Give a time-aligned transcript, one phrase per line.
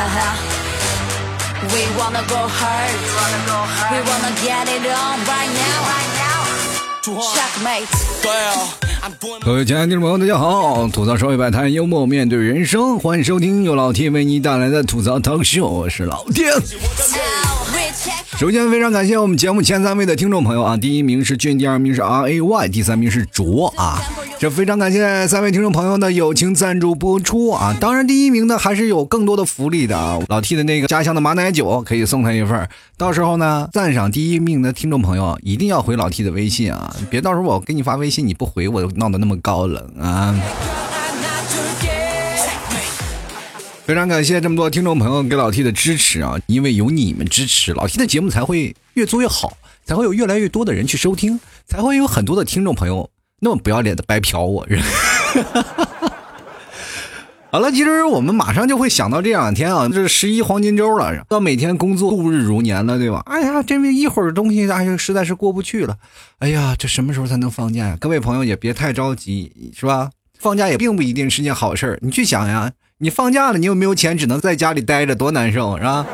[0.00, 2.94] We wanna go hard.
[3.90, 5.84] We wanna get it on right now.
[7.34, 7.86] Checkmate.
[8.22, 8.30] 对
[9.02, 9.10] 啊，
[9.44, 10.88] 各位亲爱的听众朋友，大家好！
[10.88, 16.44] 吐槽社会百态，幽默面对人生，欢迎收听由老 T 为你带来的吐槽 talk show，我是老 T。
[18.38, 24.00] 首先非常感谢我们节目前三位的听众朋友啊，第一名是俊，第二名是 R A Y，第三名是卓啊。
[24.38, 27.76] 这非常感谢三位听众朋友的友情赞助播出啊！
[27.78, 30.18] 当然，第一名呢还是有更多的福利的啊！
[30.28, 36.96] 老 T 的那个家乡的马奶酒可以送他一份到时候呢，赞赏第一名的听众朋友一定要回老 T 的微信啊！
[37.10, 40.34] 别到时候我给你发微信你不回，我闹得那么高冷啊！
[43.90, 46.38] 非常感谢这么多听众朋友给老 T 的支持啊！
[46.46, 54.64] 因为有你们支持，老 T 的节目才会越做越好，才会有越来越多的人去收听，才会有很多的听众朋友那么不要脸的白嫖我。
[57.50, 63.24] 好了，其实我们马上就会想到这两天啊，这十一黄金周了，到每天工作度日如年了，对吧？
[63.26, 65.96] 哎呀，这么一会儿东西，哎呀，实在是过不去了。
[66.38, 67.96] 哎呀，这什么时候才能放假呀？
[68.00, 70.10] 各位朋友也别太着急，是吧？
[70.38, 71.98] 放假也并不一定是件好事儿。
[72.02, 72.70] 你去想呀，
[73.02, 76.06] 你放假了，你又没有钱，只能在家里待着，多难受，是吧？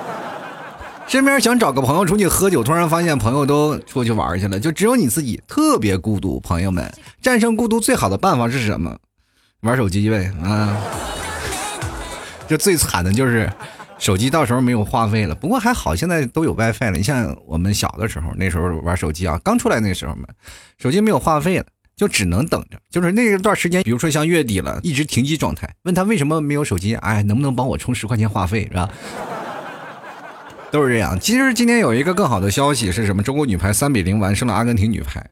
[1.09, 6.39] 身边想找个朋友出去喝酒，突然发现朋友都出去玩去了，就只有你自己特别孤独。
[6.39, 6.89] 朋友们，
[7.21, 8.97] 战胜孤独最好的办法是什么？
[9.63, 10.77] 玩手机呗啊！
[12.47, 13.53] 就最惨的就是
[13.99, 16.93] 手机到时候没有话费了，不过还好现在都有 WiFi 了。
[16.93, 20.29] 你像我们小的时候，那时候玩手机啊，刚出来那时候嘛，
[20.79, 21.67] 手机没有话费了。
[21.97, 25.75] 就只能等着，就是那一段时间，比如说像月底了，一直停机状态。
[25.85, 26.95] 问他为什么没有手机？
[26.97, 28.91] 哎，能不能帮我充十块钱话费，是吧？
[30.71, 31.19] 都是这样。
[31.19, 33.23] 其实今天有一个更好的消息是什么？
[33.23, 35.27] 中国女排三比零完胜了阿根廷女排，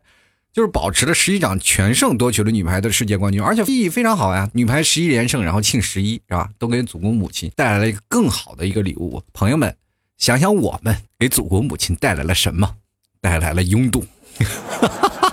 [0.55, 4.49] 就是保持了十一场全胜，夺取了女排的世界冠军，而且意义非常好呀。
[4.55, 6.49] 女排十一连胜，然后庆十一，是吧？
[6.59, 9.23] 都给祖国母亲带来了一个更好的一个礼物。
[9.35, 9.77] 朋友们，
[10.17, 12.77] 想想我们给祖国母亲带来了什么？
[13.21, 14.07] 带来了拥堵。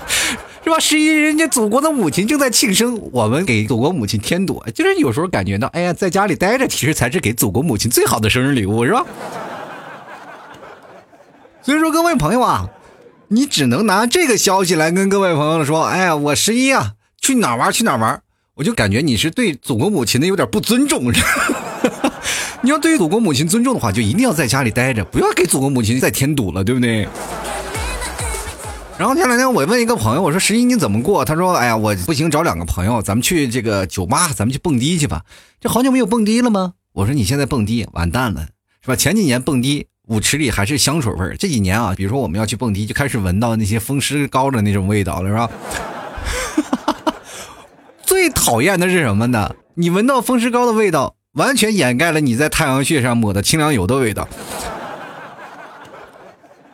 [0.72, 0.80] 是吧？
[0.80, 4.64] 十一，人家祖国的母亲正在庆生，我们给祖国母亲添堵。
[4.74, 9.06] 就是有时候感觉到，哎呀，在家里待着，其实才是给祖国母亲最好的生日礼物，是吧？
[11.62, 12.70] 所以说，各位朋友啊，
[13.28, 18.22] 你只能拿这个消息来跟各位朋友说，哎呀，我十一啊，去哪玩去哪玩，
[18.56, 21.12] 我就感觉你是对祖国母亲的有点不尊重。
[22.64, 27.06] 你要对祖国母亲尊重的话，就一定要在家里待着，不要给祖国母亲再添堵了，对不对？
[28.98, 31.26] 然后前两天我问一个朋友，我说十一你怎么过？
[31.26, 35.24] 他说：“哎呀，我不行，找两个朋友，咱们去这个酒吧，咱们去蹦迪去吧。
[35.60, 38.48] 这好久没有蹦迪了吗？”我说：“你现在蹦迪完蛋了，
[38.82, 38.96] 是吧？
[38.96, 45.50] 前几年蹦迪舞池里还是香水味儿，这几年啊，比如说我们要去蹦迪，就开始闻到那些风湿膏的那种味道了，是吧？
[48.04, 49.56] 最讨厌的是什么呢？
[49.74, 54.28] 你闻到风湿膏的味道，完全掩盖了你在太阳穴上抹的清凉油的味道。”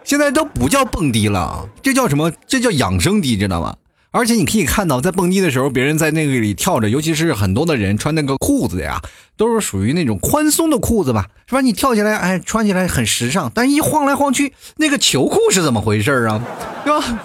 [0.08, 2.32] 现在都不叫蹦迪了，这叫什么？
[2.48, 3.76] 这叫养生迪，知道吗？
[4.18, 9.00] 而且你可以看到，在蹦迪的时候，别人在那个里跳着，尤其是很多的人穿那个裤子呀，
[9.36, 11.62] 都是属于那种宽松的裤子吧，是吧？
[11.62, 16.44] 你跳起来，哎，穿起来很时尚，但一晃来晃去，那个球裤是怎么回事啊？
[16.84, 17.24] 对吧？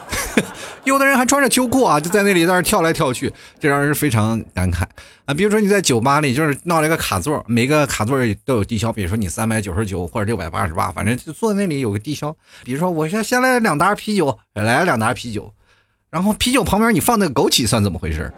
[0.84, 4.82] 有的人还穿着秋裤啊，就在那里在那跳来跳去，这让人非常感慨
[5.24, 5.32] 啊。
[5.32, 12.36] 比如说你在酒吧里，就是闹了一个卡座，每个卡座都有低消，比如说你三百九十九或者六百八十八，反正就坐在那里有个低消。
[12.64, 15.54] 比如说我先先来两打啤酒，来两打啤酒，
[16.12, 18.31] 然后啤酒旁边你放那个枸杞算怎么回事？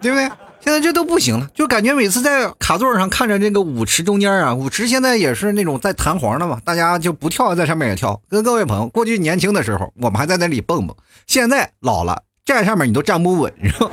[0.00, 0.30] 对不对？
[0.60, 8.22] 现在这都不行了，就感觉每次在卡座上看着这个舞池中间啊，舞池现在也是那种在弹簧的嘛，大家就不跳，在上面也跳。
[8.28, 13.90] 跟各位朋友，过去年轻的时候，我们还在那里蹦蹦，现在老了，站上面你都站不稳，是吧？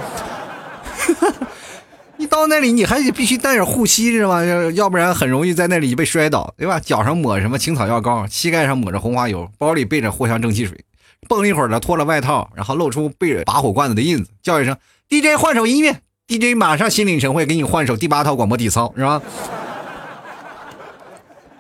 [2.18, 4.44] 你到那里你还得必须带着护膝，是吧？
[4.44, 6.80] 要要不然很容易在那里被摔倒，对吧？
[6.80, 10.84] 脚上抹什么青草药膏，膝盖上抹着红花油，包里备着藿香正气水，
[11.30, 14.76] 蹦一会儿了，脱了外套，然后露出背着拔火罐子的印子，叫一声
[15.08, 15.98] DJ 换首音乐。
[16.28, 19.22] DJ 马上心领神会，给你换首第八套广播体操，是吧？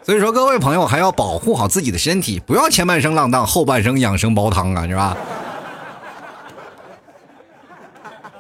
[0.04, 5.16] 所以说，各位朋友还要保护好自己的身体，不要前半生浪荡，后半生养生煲汤啊，是吧？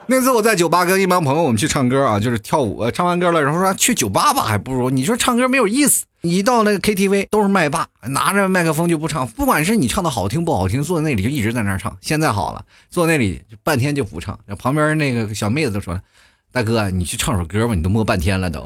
[0.09, 6.05] 那次我在酒吧跟一帮朋友我们去唱歌啊，就是跳舞，唱完歌了，然后说去酒吧吧，还不如你说唱歌没有意思。
[6.21, 11.95] 你一到那个 KTV 都是麦霸，拿着麦克风就不唱，不管是你唱的好听不好听，坐在那里就一直在那儿唱。
[12.01, 15.99] 现在好了，坐那里半天就不唱，旁边那个小妹子都说
[16.51, 18.65] ：“大哥，你去唱首歌吧，你都摸半天了都。”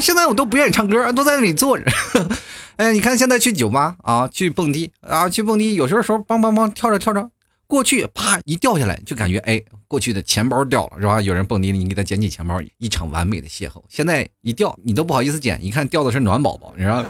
[0.00, 1.84] 现在我都不愿意唱歌，都在那里坐着。
[2.76, 7.30] 哎，你看现在去酒吧啊，去蹦迪啊，去蹦迪，有时候时候梆梆梆跳着跳着。
[7.72, 9.58] 过去啪一掉下来，就感觉哎，
[9.88, 11.22] 过去的钱包掉了是吧？
[11.22, 13.82] 有人蹦迪，你给他捡起钱包，一场完美的邂逅。
[13.88, 17.02] 现在一掉，你都不好意思捡，一看掉的是暖宝宝，你知道。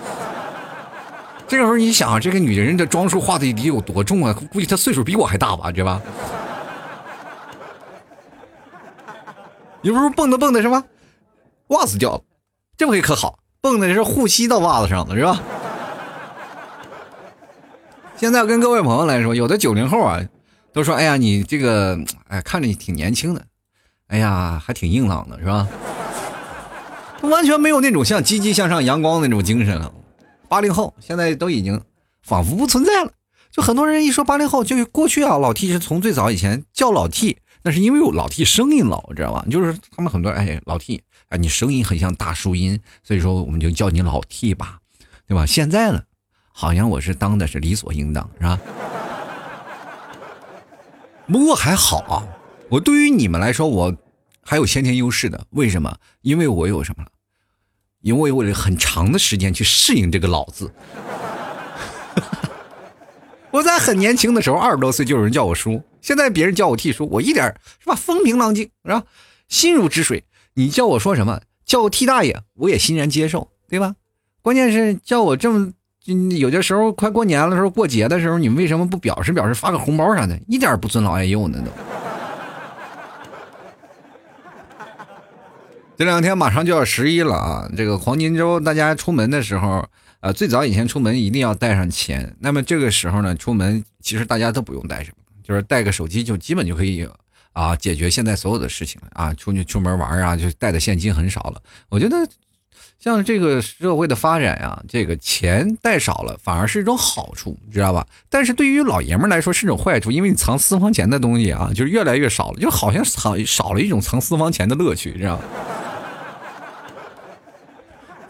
[1.48, 4.32] 这个时候你想，这个女人的装束画的得有多重啊？
[4.52, 6.00] 估计她岁数比我还大吧，对吧？
[9.82, 10.84] 有时候蹦的蹦的什么，
[11.70, 12.20] 袜子掉了，
[12.76, 15.42] 这回可好，蹦的是护膝到袜子上了，是吧？
[18.16, 20.20] 现在跟各位朋友来说，有的九零后啊，
[20.72, 21.98] 都说：“哎呀，你这个，
[22.28, 23.44] 哎，看着你挺年轻的，
[24.08, 25.68] 哎呀，还挺硬朗的，是吧？”
[27.22, 29.92] 完全没有那种像积极向上、阳光那种精神了。
[30.48, 31.80] 八零后现在都已经
[32.22, 33.12] 仿佛不存在了。
[33.50, 37.38] 就很多人一说八零后，就过去啊，老 T 是从最早以前叫老 T。
[37.64, 39.44] 那是因为我老 T 声音老，知道吧？
[39.48, 44.78] 就是他们很多哎，老 T，哎，你声音很像大叔音，所以说我们就叫你老 T 吧，
[45.28, 45.46] 对吧？
[45.46, 46.02] 现在呢，
[46.52, 48.58] 好像我是当的是理所应当，是吧？
[51.26, 52.26] 不过还好啊，
[52.68, 53.96] 我对于你们来说，我
[54.42, 55.46] 还有先天优势的。
[55.50, 55.96] 为什么？
[56.22, 57.04] 因为我有什么？
[58.00, 60.72] 因为我有很长的时间去适应这个“老”字。
[63.52, 65.82] 我在很年轻的时候，二十多岁就有人叫我叔。
[66.00, 69.04] 现在别人叫我替叔，我一点是吧，风平浪静是吧，
[69.48, 70.24] 心如止水。
[70.54, 73.94] 你叫我说什么，叫我替大爷，我也欣然接受，对吧？
[74.42, 75.72] 关键是叫我这么，
[76.38, 80.38] 有的时候快过年的时候、过节的时候，你们为什么不表示表示，发个红包啥的？
[80.48, 81.70] 一点不尊老爱幼呢都。
[85.96, 89.86] 这两天马上就要十一了啊，这个黄金周，大家出门的时候，
[90.20, 92.34] 呃，最早以前出门一定要带上钱。
[92.40, 95.16] 那么这个时候呢，出门其实大家都不用带什么。
[95.44, 97.06] 就是带个手机就基本就可以
[97.52, 99.34] 啊解决现在所有的事情了啊！
[99.34, 101.60] 出去出门玩啊，就带的现金很少了。
[101.88, 102.16] 我觉得
[103.02, 108.06] 像这个社会的发展呀，这个钱带少了反而是一种好处，你知道吧？
[108.30, 115.42] 但是对于老爷们来说是种坏处，因为你藏私房钱的东西啊，就是越来越少了，就好像藏少了一种藏私房钱的乐趣，知道吧？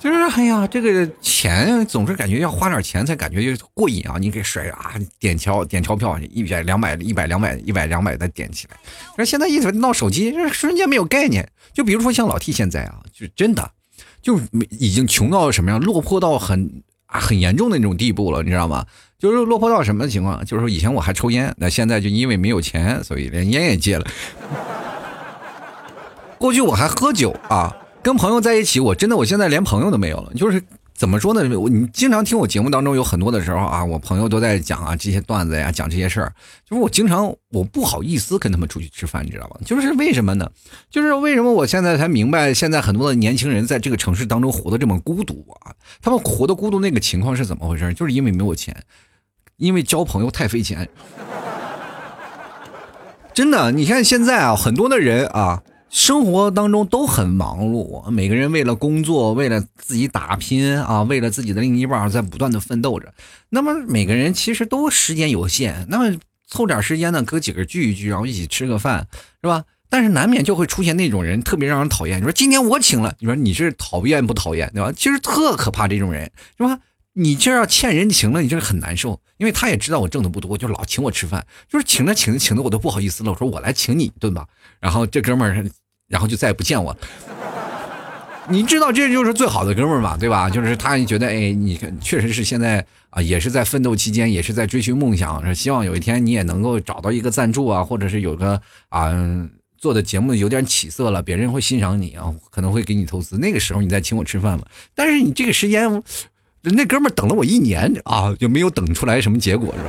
[0.00, 4.16] 就是哎呀，这个钱总是感觉要花点钱才感觉就过瘾啊！
[4.18, 8.76] 你给甩啊，点钞点钞票，一百两百一百两百一百两百的点起来。
[9.16, 11.46] 说现在一闹手机，瞬间没有概念。
[11.74, 13.70] 就比如说像老 T 现在啊，就真的
[14.22, 14.40] 就
[14.70, 18.86] 已经穷到什么样，落魄到很很严重的那种地步了，你知道吗？
[19.18, 20.42] 就是落魄到什么情况？
[20.44, 24.06] 就是说以前我还抽烟，那现在就因为没有钱，所以连烟也戒了。
[26.38, 27.76] 过去我还喝酒啊。
[28.02, 30.34] 跟朋友在一起，我真的，我现在连朋友都没有了。
[30.34, 30.60] 就是
[31.02, 31.58] 怎么说呢？
[31.58, 36.32] 我你经常听我节目当中有很多的时候啊，我朋友都在讲啊这些段子呀，讲这些事儿。
[36.64, 39.56] 就是我经常我不好意思跟他们出去吃饭，你知道吗？
[39.64, 40.48] 就是为什么呢？
[40.90, 45.74] 就是为什么我现在才明白，现在很多的年轻人在这个城市当中活得这么孤独啊？
[46.00, 47.92] 他们活得孤独那个情况是怎么回事？
[47.94, 48.84] 就是因为没有钱，
[49.56, 50.88] 因为交朋友太费钱。
[53.34, 55.64] 真的，你看现在啊，很多的人啊。
[55.92, 63.12] 生活当中都很忙碌，每个人为了工作，为了自己打拼啊，为了自己的另一半在不断的奋斗着。
[63.50, 66.18] 那么每个人其实都时间有限，那么
[66.48, 69.06] 凑点时间呢，哥几个聚一聚，然后一起吃个饭，
[69.42, 69.64] 是吧？
[69.90, 72.18] 但是难免就会出现那种人，特别让人讨厌。
[72.18, 74.90] 你说今天我请了，你说你是讨厌不讨厌，对吧？
[74.96, 76.78] 其实特可怕这种人，是吧？
[77.12, 83.30] 你这要欠人情了，你这很难受，因为他也知道我挣的不多，就老请我吃饭，就是请着请着请的我都不好意思了。
[83.30, 84.46] 我说我来请你一顿吧，
[84.80, 85.70] 然后这哥们儿。
[86.12, 86.98] 然后就再也不见我了。
[88.48, 90.50] 你知道这就是最好的哥们儿嘛，对吧？
[90.50, 99.10] 就是他觉得，哎，你确实是现在啊，也是在奋斗期间，也是在追寻梦想，希望有一天你也能够找到一个赞助啊，或者是有个啊
[99.78, 103.38] 做的节目有点起色了，别人会欣赏你啊，可能会给你投资。
[103.38, 104.64] 那个时候你再请我吃饭嘛。
[104.94, 106.02] 但是你这个时间，
[106.62, 109.82] 那哥们儿等了我一年啊，就没有等出来什么结果，是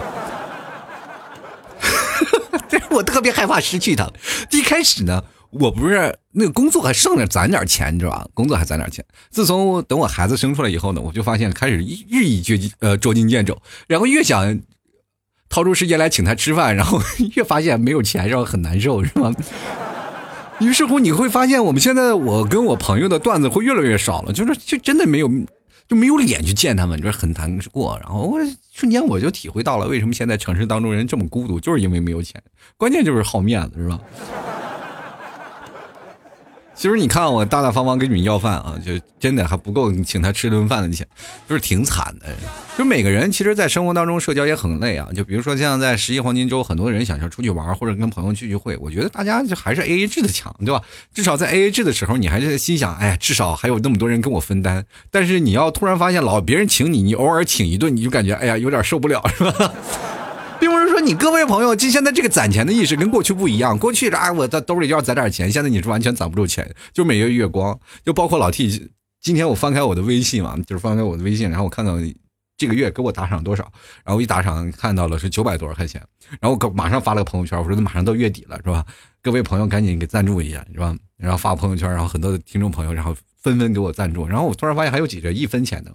[1.81, 2.61] 吧？
[2.69, 4.09] 但是我特别害怕失去他。
[4.51, 5.23] 一开始呢。
[5.59, 8.27] 我不是那个工作还剩着攒点钱，你知道吧？
[8.33, 9.05] 工作还攒点钱。
[9.29, 13.57] 自从等我孩子生出来以后呢，我就发现开始日益捉呃捉襟见肘，
[13.87, 14.59] 然后越想
[15.49, 16.99] 掏出时间来请他吃饭，然后
[17.35, 19.31] 越发现没有钱，然后很难受，是吧？
[20.59, 25.29] 于是乎你会发现，我们现在我跟我朋友的段子会越来越少了，就是就真的没有
[25.87, 27.99] 就没有脸去见他们，就是很难过。
[28.01, 28.33] 然后
[28.71, 32.41] 瞬间我就体会到了为什么现在城市当中人这么孤独，就是因为没有钱，
[32.77, 33.99] 关键就是好面子，是吧？
[36.75, 41.07] 其实你看，我大大方方跟你们要饭啊，就真的还不够请他吃顿饭的钱，
[41.47, 42.25] 就是挺惨的。
[42.77, 45.07] 就每个人其实，在生活当中社交也很累啊。
[45.15, 50.81] 就比如说像在十一黄金周，很多人想要出去玩或者跟朋友聚聚会，我觉得大家就还是 A A 制的强，对吧？
[51.13, 54.83] 至少在 A A 制的时候，你还是心想，哎，至少还有那么多人跟我分担。
[55.11, 59.71] 但是你要突然发现老别人请你，你偶尔请一顿，你就感觉哎呀有点受不了，是吧？
[60.63, 63.77] 并不是说你各位朋友，就现在这个攒钱的意识跟过去不一样。
[63.77, 67.77] 过去啊，我在兜里要攒点钱，现在你是完全攒不住钱，就每月月光。
[68.05, 68.89] 就包括老 T，
[69.19, 71.97] 今天我翻开我的微信嘛，就是翻开我的微信，然后我看到
[72.55, 73.69] 这个月给我打赏多少，
[74.05, 76.01] 然后一打赏看到了是九百多少块钱，
[76.39, 78.85] 然后我马上发了个朋友圈，我说马上到月底了，是吧？
[79.21, 80.95] 各位朋友赶紧给赞助一下，是吧？
[81.17, 83.13] 然后发朋友圈，然后很多的听众朋友，然后
[83.43, 85.91] 纷纷给我赞助，然后我突然发现还有几个一分钱的。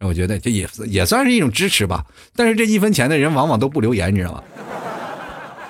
[0.00, 4.42] 我觉得这也也算是一种支持吧，但是这一分钱的人往往都不留言，你知道吗？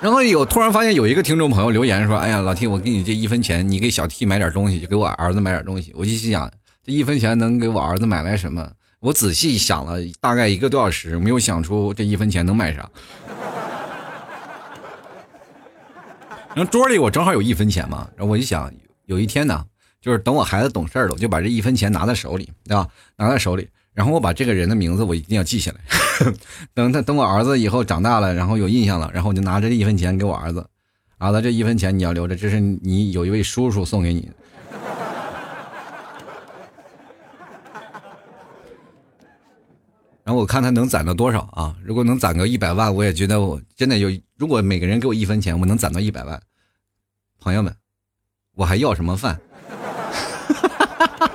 [0.01, 6.51] 然后有突然发现有一个听众朋友留言说：“哎呀，老 T，我给你这一分钱，你给小 T 买点东西，就给我儿子买点东西。”我就心想，
[6.85, 8.69] 这一分钱能给我儿子买来什么？
[8.99, 12.89] 我仔细想了大概一个多小时，没有想出这一分钱能买啥。
[16.55, 18.71] 然后桌里我正好有一分钱嘛，然后我就想，
[19.05, 19.63] 有一天呢，
[20.03, 22.85] 就是等我孩子懂事了，我就把这一分钱拿在手里，对吧？
[23.15, 23.69] 拿在手里。
[23.93, 25.79] 然后我把这个人的名字我一定要记下来，
[26.73, 30.67] 等他等我儿子以后长大了，然后有印象了，然后我就拿着这一分钱给我儿子，
[31.19, 34.29] 儿子这一分钱你要留着，这是你有一位叔叔送给你。
[40.25, 41.75] 然后我看他能攒到多少啊？
[41.81, 44.11] 如果能攒个一百万，我也觉得我真的有。
[44.37, 46.41] 如果每个人给我一分钱，我能攒到一百万，
[47.39, 47.73] 朋友们，
[48.55, 49.39] 我还要什么饭？
[50.99, 51.31] 哈哈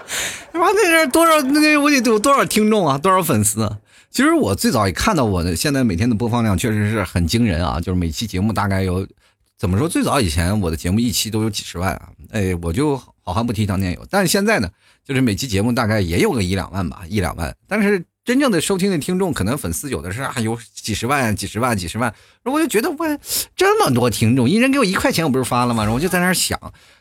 [0.52, 1.40] 妈，那是多少？
[1.42, 2.98] 那我得有多少听众啊？
[2.98, 3.70] 多少粉丝？
[4.10, 7.78] 其实我最早也看到我的，现在每天的播放量确实是很惊人啊！
[7.78, 9.06] 就是每期节目大概有，
[9.58, 9.88] 怎么说？
[9.88, 12.08] 最早以前我的节目一期都有几十万啊！
[12.30, 14.06] 哎，我就好汉不提当年勇。
[14.08, 14.68] 但是现在呢，
[15.04, 17.54] 就是每期节目大概也有个一两万吧，一两万。
[17.68, 22.12] 但是真正的收听的听众，可能粉丝有的是啊，有几十万、几十万、几十万。
[22.44, 23.18] 我就觉得我
[23.54, 25.86] 这么多听众，一人给我一块钱，我不是发了吗？
[25.92, 26.58] 我就在那儿想，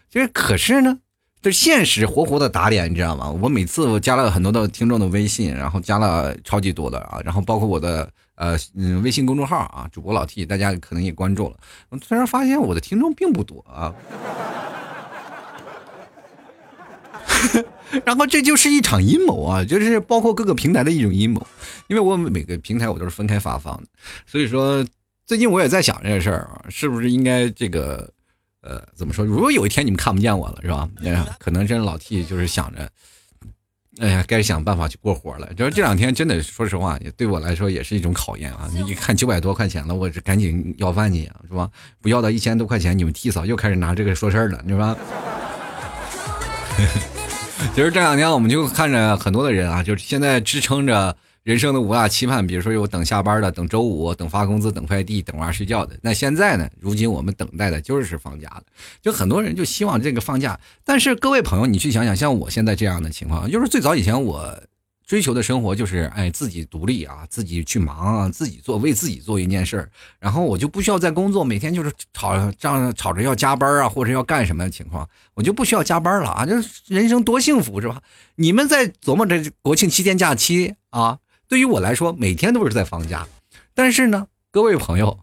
[0.10, 1.00] 就是可是呢。
[1.41, 3.29] 就现实活活的打脸，你知道吗？
[3.29, 11.56] 我每次我加了很多的听众的微信，然后加了超级多的啊，然后包括我的呃嗯微信公众号啊，主播老 T，大家可能也关注了。
[11.89, 13.94] 我突然发现我的听众并不多啊，
[18.03, 21.46] 然后这就是一场阴谋啊，就是包括各个平台的一种阴谋，
[21.88, 23.88] 因为我每个平台我都是分开发放的，
[24.25, 24.86] 所以说
[25.25, 28.12] 最近我也在想这个事儿啊，是不是应该这个。
[28.62, 29.24] 呃，怎么说？
[29.24, 30.90] 如果有一天你们看不见我了，是吧？
[31.04, 32.90] 哎呀，可能真老 T 就是想着，
[34.00, 35.54] 哎呀，该想办法去过活了。
[35.54, 38.70] 就是这两天真的，说实话，也对我来说也是一种考验啊！
[38.74, 41.70] 你看九百多块钱了，我这赶紧要饭去，是吧？
[42.02, 44.98] 不要到一千多块钱，你们 T 嫂又开始拿这个说事儿了，是吧？
[47.74, 51.16] 其 实这两天我们就看着很多的人啊，就是现在支撑着。
[51.48, 55.98] 人生的五大期盼，比如说有等下班的，等周五，等发工资，等快递，等娃睡觉的。
[56.01, 56.70] 那现在呢？
[56.77, 58.63] 如今我们等待的就是放假了，
[59.01, 60.60] 就很多人就希望这个放假。
[60.84, 64.62] 但是各位朋友，你去想想，像我现在这样的情况，就是最早以前我
[65.06, 69.89] 追求的生活就是，哎，自己独立啊，自己去忙啊，自己做，为自己做一件事儿，
[70.20, 78.01] 然后我就不需要再工作，每天就是吵仗吵着要加班啊，或者要干什么的情况，我就不需要加班了啊，就是人生多幸福是吧？
[78.36, 81.18] 你们在琢磨这国庆七天假期啊？
[81.48, 83.25] 对于我来说，每天都是在放假，
[83.74, 85.18] 但是呢，各位朋友，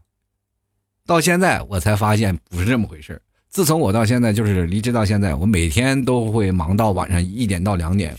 [1.05, 8.17] 到现在我才发现不是这么回事自从我到现在就是离职到现在，我每天都会忙到晚上一点到两点，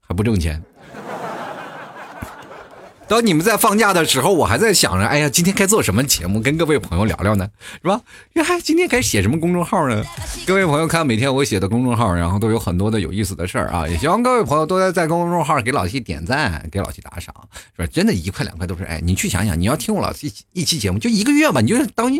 [0.00, 0.62] 还不挣钱。
[3.08, 7.48] 当你们在放假的时候，我还在想着，哎呀，今天该做什么节目，跟各位朋友聊聊呢，
[7.80, 8.00] 是吧？
[8.44, 10.04] 还今天该写什么公众号呢？
[10.44, 17.32] 各位朋友看，每天我写的公众号，然后都有很多的有意思的事儿啊，也希望各位朋友都在在公众号给老七点赞，给老七打赏，
[17.76, 17.88] 是吧？
[17.92, 18.82] 真的，一块两块都是。
[18.82, 22.12] 哎，你去想想，你要听我老七一期节目，就一个月吧，你就当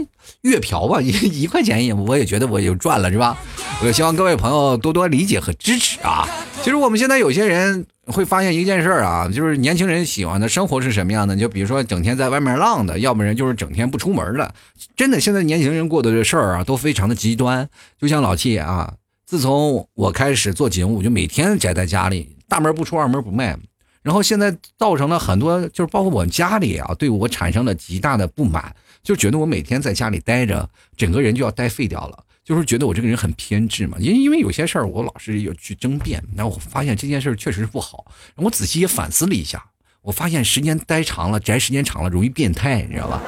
[0.43, 1.09] 月嫖吧， 一
[1.43, 3.37] 一块钱也我也觉得我就赚了，是吧？
[3.83, 6.29] 我希望各位朋友多多理解和支持啊。
[6.63, 7.87] 其实我们现在有些人。
[8.07, 11.37] 会发现一件事儿啊，就是年轻人喜欢的生活是什么样的？
[11.37, 14.55] 就比如说整天在外面浪的，要不然就是整天不出门的。
[14.95, 17.69] 真的，现在年轻人过的这事儿啊，都非常的极端。
[18.01, 18.95] 就像老七啊，
[19.27, 23.59] 自从我开始做节目，就每天宅在家里，大门不出二门不迈。
[24.03, 28.73] 然后现在造成了很多，就是包括我家里啊，对我产生了极大的不满，
[29.03, 32.23] 就觉得我每天在家里待着，整个人就要呆废掉了。
[32.47, 38.05] 就是觉得我这个人很偏执嘛，因因为有些事儿我老是要去争辩，然后我发现这件事儿确实是不好。
[38.37, 39.65] 我仔细也反思了一下，
[40.01, 43.21] 我发现时间待长了，宅时间长了容易变态，你知道吧？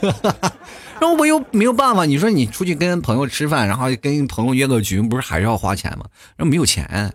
[0.98, 6.06] 然后我又没有办法，你说你出去跟朋友吃饭，然后跟朋友约个局，不是还是要花钱吗？
[6.36, 7.12] 然后没有钱。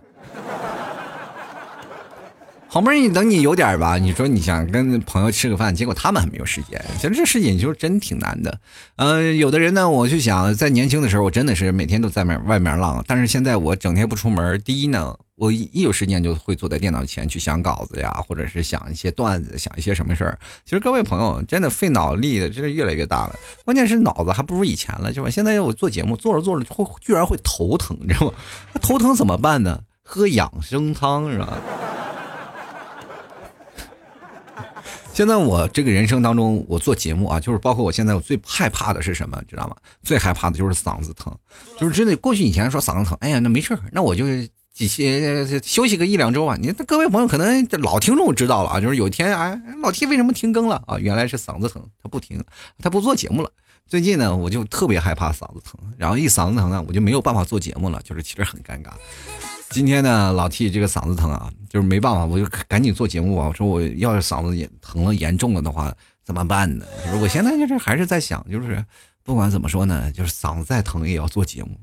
[2.74, 6.84] 好不容易等你有点吧，你说你想跟朋友吃个饭，结果他们还没有时间。
[6.96, 8.60] 其实这事情就是真挺难的。
[8.96, 13.06] 嗯，有的人呢，我就想在年轻的时候，我真的是每天都在外外面浪。
[13.08, 20.40] 但是现在我整天不出门，第一呢，我一有时间就会坐在电脑前去想稿子呀，或者是想一些段子，想一些什么事儿。
[20.66, 23.36] 其实各位朋友，真的费脑力的，真的越来越大了。
[23.64, 25.30] 关键是脑子还不如以前了，是吧？
[25.30, 28.34] 现在我做节目，做着做着会居然会头疼，你知道吗？
[28.82, 29.82] 头疼怎么办呢？
[30.02, 31.60] 喝养生汤是吧？
[35.14, 39.76] 现在我这个人生当中，我做节目啊，就是包括我现在我最害怕的是什么，知道吗？
[40.02, 41.32] 最害怕的就是嗓子疼，
[41.80, 42.18] 就是真的。
[42.18, 44.26] 过去以前说嗓子疼，哎呀，那没事那我就
[44.74, 46.58] 几些休息个一两周啊。
[46.60, 50.98] 你各位朋友可能老听众知道了啊，就是有一天哎，老 T 为什么停更了啊？
[50.98, 52.44] 原来是嗓子疼，他不停，
[52.80, 53.52] 他不做节目了。
[53.86, 58.90] 最近呢，我就特别害怕嗓子疼，然后一嗓子疼呢，我就没有办法做节目了，就是其实很尴尬。
[59.74, 63.48] 今天呢，老 T 这个嗓子疼啊，就是没办法，我就赶紧做节目啊。
[63.48, 65.92] 我说我要是嗓子也疼了严重了的话，
[66.24, 66.86] 怎么办呢？
[67.04, 68.86] 就是我现在就是还是在想，就是
[69.24, 71.76] 不管怎么说呢，就是嗓子再疼也要做节目，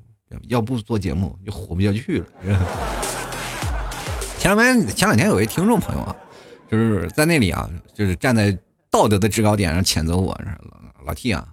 [0.47, 2.27] 要不做节目就活不下去了。
[4.39, 6.15] 前两天前两天有位听众朋友啊，
[6.71, 8.57] 就是在那里啊，就是站在
[8.89, 10.41] 道德的制高点上谴责我，
[11.05, 11.45] 老 T 啊，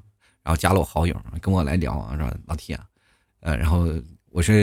[0.44, 2.84] 然后加了我好友，跟我来聊啊，说老 T 啊，
[3.40, 3.88] 呃，然后
[4.30, 4.54] 我说。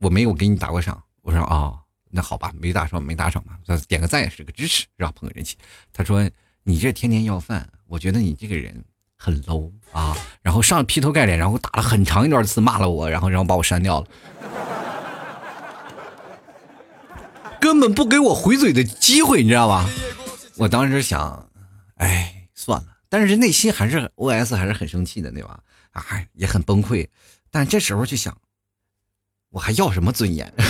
[0.00, 1.74] 我没有给你打过赏，我说啊，
[2.10, 5.12] 那好吧，没打赏没打赏嘛，点个赞也是个支持，是吧？
[5.14, 5.56] 碰个人气。
[5.92, 6.28] 他说
[6.62, 8.84] 你这天天要饭，我觉得你这个人
[9.16, 10.16] 很 low 啊。
[10.40, 14.06] 然后上劈头盖脸，然后打了很长一段词骂了我，然后然后把我删掉了，
[17.60, 19.88] 根本不给我回嘴的机会，你知道吧？
[20.58, 21.50] 我当时想，
[21.96, 25.60] 哎，算了，但是内心还是 OS 还是很生气的，对吧？
[25.90, 27.08] 啊，也很崩溃，
[27.50, 28.36] 但这时候就想。
[29.50, 30.52] 我还要什么尊严？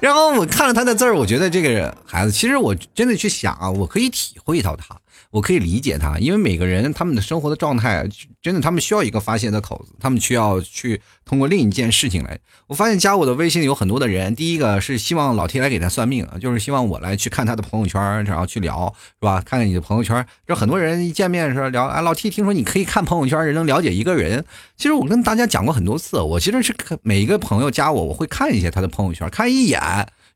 [0.00, 4.96] 然后我看了他的字儿，我觉得这个孩子，其实我真的去想啊，我可以体会到他。
[5.30, 8.08] 我可以理解他，因为每个人他们的生活的状态，
[8.40, 12.38] 真的他们需要一个发泄的口子，他们需要去通过另一件事情来。
[12.68, 19.42] 我发现加我的微信有很多的人，第一个是希望老 T 来给他算命，就是希望我来去看他的朋友圈，然后去聊，是吧？
[19.44, 24.44] 看看你的朋友圈，就很多人一见面的时候聊，哎，老 T 听说你可以看朋友圈，人能了解一个人。
[24.76, 29.80] 其实我跟大家讲过很多次，我其实是每一个朋友加我，我会看一些他的朋友圈，看一眼，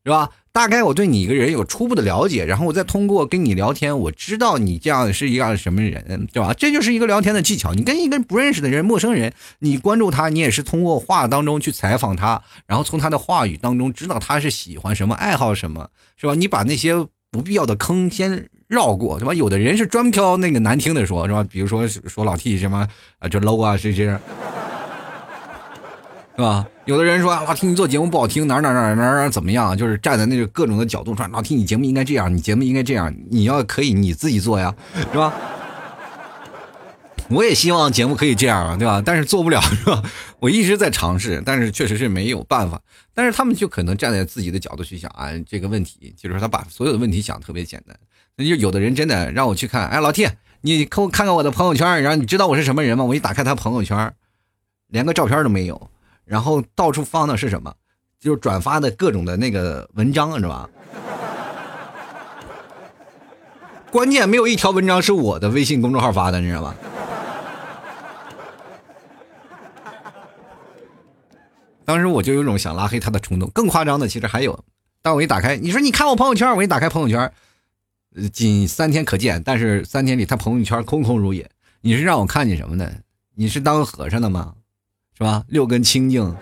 [0.03, 0.29] 是吧？
[0.51, 6.53] 大概我对你一个人有初步的了解，然后我再通过跟你聊天，我知道你这样是一个什么人，对吧？
[6.53, 7.73] 这就是一个聊天的技巧。
[7.73, 15.87] 你跟一个不认识的人、陌生人，你关注他，你也是通过话当中去采访他，然后从他的话语当中知道他是喜欢什么、爱好什么，
[16.17, 16.33] 是吧？
[16.35, 16.95] 你把那些
[17.29, 19.33] 不必要的坑先绕过，对吧？
[19.33, 21.45] 有的人是专挑那个难听的说，是吧？
[21.49, 22.85] 比如说说老 T 什么
[23.19, 24.19] 啊，这 low 啊，这些。
[26.35, 26.67] 是吧？
[26.91, 29.77] 有的人说老听你做节目不好听，哪哪哪哪哪怎么样？
[29.77, 35.33] 就是站在那个各种的角度说，老听你节目应该这样，你节目应该这样，你要可以你自己做呀，是吧？
[37.29, 39.01] 我也希望节目可以这样啊，对吧？
[39.05, 40.03] 但是做不了，是吧？
[40.39, 42.81] 我一直在尝试，但是确实是没有办法。
[43.13, 47.97] 但是他们就可能站在自己的角度去想啊，这个问题就是说他把所有的问题想特别简单。
[48.35, 50.27] 那就有的人真的让我去看，哎，老 T，
[50.59, 53.05] 你给我看看我的朋友圈，然后你知道我是什么人吗？
[53.05, 54.13] 我一打开他朋友圈，
[54.87, 55.89] 连个照片都没有。
[56.31, 57.75] 然后到处放的是什么？
[58.17, 60.69] 就是转发的各种的那个文章，是吧？
[63.91, 66.73] 关键没有一条文章是我的微信公众号发的，你知道吗？
[71.83, 73.49] 当时我就有种想拉黑他的冲动。
[73.49, 74.57] 更夸张的，其实还有。
[75.01, 77.29] 当我一打开，你说你看我朋友圈，我一打开朋友圈，
[78.31, 81.51] 仅三天可见，但是三天里他朋友圈空空如也。
[81.81, 82.89] 你是让我看见什么呢？
[83.35, 84.53] 你是当和尚的吗？
[85.21, 85.43] 是吧？
[85.49, 86.35] 六根清净，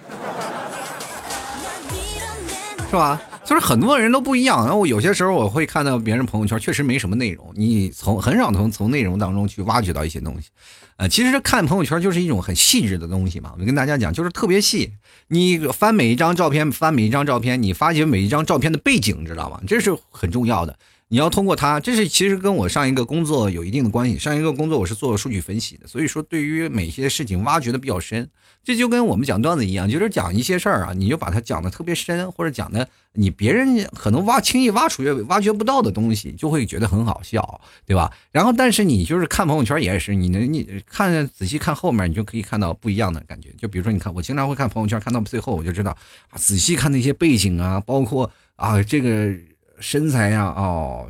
[2.90, 3.22] 是吧？
[3.44, 4.64] 就是很多人都不一样。
[4.64, 7.52] 然后我有些时候我会看到别人朋友圈，确实没什么内容。
[7.56, 10.48] 你从很少从从内容当中去挖掘到一些东西。
[10.96, 13.54] 呃，其实看朋友圈就是一种很细致的东西嘛。
[13.60, 14.94] 我跟大家讲，就是特别细。
[15.28, 19.60] 你翻每一张照片，翻每一张照片，你发掘每一张照片的背景，知道吗？
[19.68, 20.80] 这是很重要的。
[21.12, 24.20] 你要通过它，这是其实跟我上一个工作有一定的关系。
[24.20, 28.30] 上一个工作我是做数据分析的，所以说对于每些事情挖掘的比较深。
[28.64, 38.12] 这就跟我们讲段子一样，就是讲一些事儿啊，你就把它讲的特别深，或者讲的你别人可能挖轻易挖出挖掘不到的东西，就会觉得很好笑，对吧？
[38.32, 43.50] 然后，但是你就是看朋友圈也是，你能你看仔细看后面，你就可以看到不一样的感觉。
[43.58, 45.98] 就比如说，你看我经常会看朋友圈，看到最后我就知道
[46.30, 49.34] 啊，仔细看那些背景啊，包括啊这个
[49.80, 51.08] 身材呀，哦，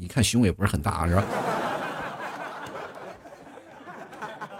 [0.00, 1.24] 一看胸也不是很大，是吧？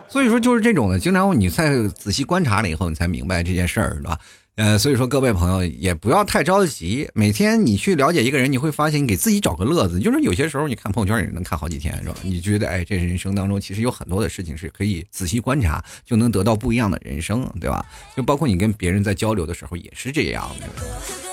[0.08, 4.18] 所以说就是这种的，经常你再仔细观察了以后，你才明白这件事儿，是吧？
[4.56, 7.08] 呃，所以说各位朋友也不要太着急。
[7.14, 9.98] 每天你去了解一个人，你会发现你给自己找个乐子。
[9.98, 12.14] 就是有些时候你看朋友圈也能看好几天，是吧？
[12.20, 17.82] 你觉得哎，这人生当中其实有很多的事情是可以仔细观察，就能得到不一样的人生，对吧？
[18.14, 20.66] 就包括你跟别人在交流的时候也是这样的。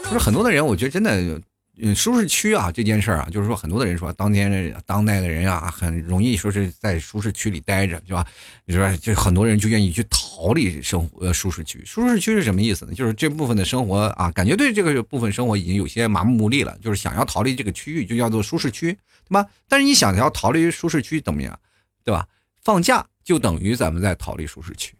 [0.05, 1.41] 就是很多的人，我觉得真的。
[1.81, 8.25] 嗯，舒适区啊，这件事儿啊，就是说很多的人说，当天当代的人啊，很容易说是在舒适区里待着，对吧？
[8.65, 11.81] 你说就很多人就愿意去逃离生活呃舒适区。
[11.85, 12.93] 舒适区是什么意思呢？
[12.93, 19.45] 就是这部分的生活啊，感觉对这个部分生活已经有些麻木无力了，就是想要逃离这个区域，就叫做舒适区，对吧？
[19.69, 21.57] 但是你想要逃离舒适区怎么样，
[22.03, 22.27] 对吧？
[22.61, 24.93] 放假就等于咱们在逃离舒适区，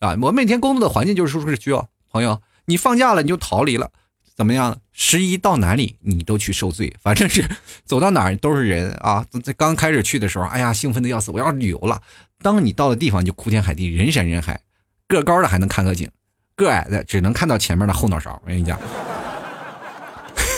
[0.00, 3.88] 啊，我每天工作的环境就是舒适区哦，朋友，你放假了你就逃离了。
[4.36, 4.76] 怎么样？
[4.92, 7.48] 十一到哪里你都去受罪，反正是
[7.84, 9.24] 走到哪儿都是人啊！
[9.42, 12.00] 在刚开始去的时候，哎呀，兴奋的要死，我要旅游了。
[12.42, 14.60] 当你到了地方，就哭天喊地，人山人海，
[15.08, 16.08] 个高的还能看个景，
[16.56, 18.40] 个矮的只能看到前面的后脑勺。
[18.44, 18.78] 我跟你讲，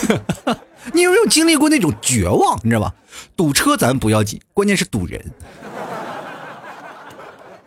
[0.93, 2.59] 你有没有经历过那种绝望？
[2.63, 2.93] 你知道吧？
[3.35, 5.23] 堵车咱不要紧，关键是堵人。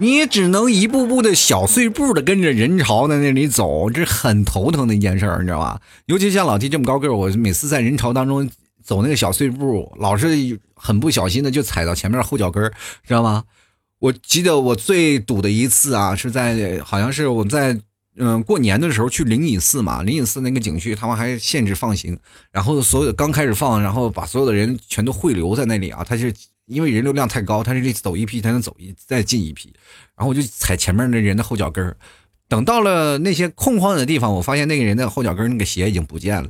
[0.00, 5.78] 你也只能一步步的小碎步的跟着人潮在那里走，这很头疼的一件事，你知道吧？
[6.06, 8.48] 尤其像老弟这么高个儿，我每次在人潮当中
[8.82, 12.72] 走那个小碎步，老是很不小心的就踩到前面后脚跟儿，
[13.06, 13.44] 知道吗？
[13.98, 17.78] 我记得我最堵的一次啊，是在好像是我们在
[18.16, 22.18] 嗯过年的时候去灵隐寺嘛，灵隐寺那个景区他们还限制放行，
[22.50, 26.32] 然后所有刚开始放，然后把所有的人全都汇流在那里啊，他是。
[26.70, 29.74] 因为人流量太高，他是走一批才能走一再进一批，
[30.16, 31.96] 然后我就踩前面那人的后脚跟儿，
[32.46, 36.48] 等到了那些空旷的地方，我发现那个人的后脚跟那个鞋已经不见了，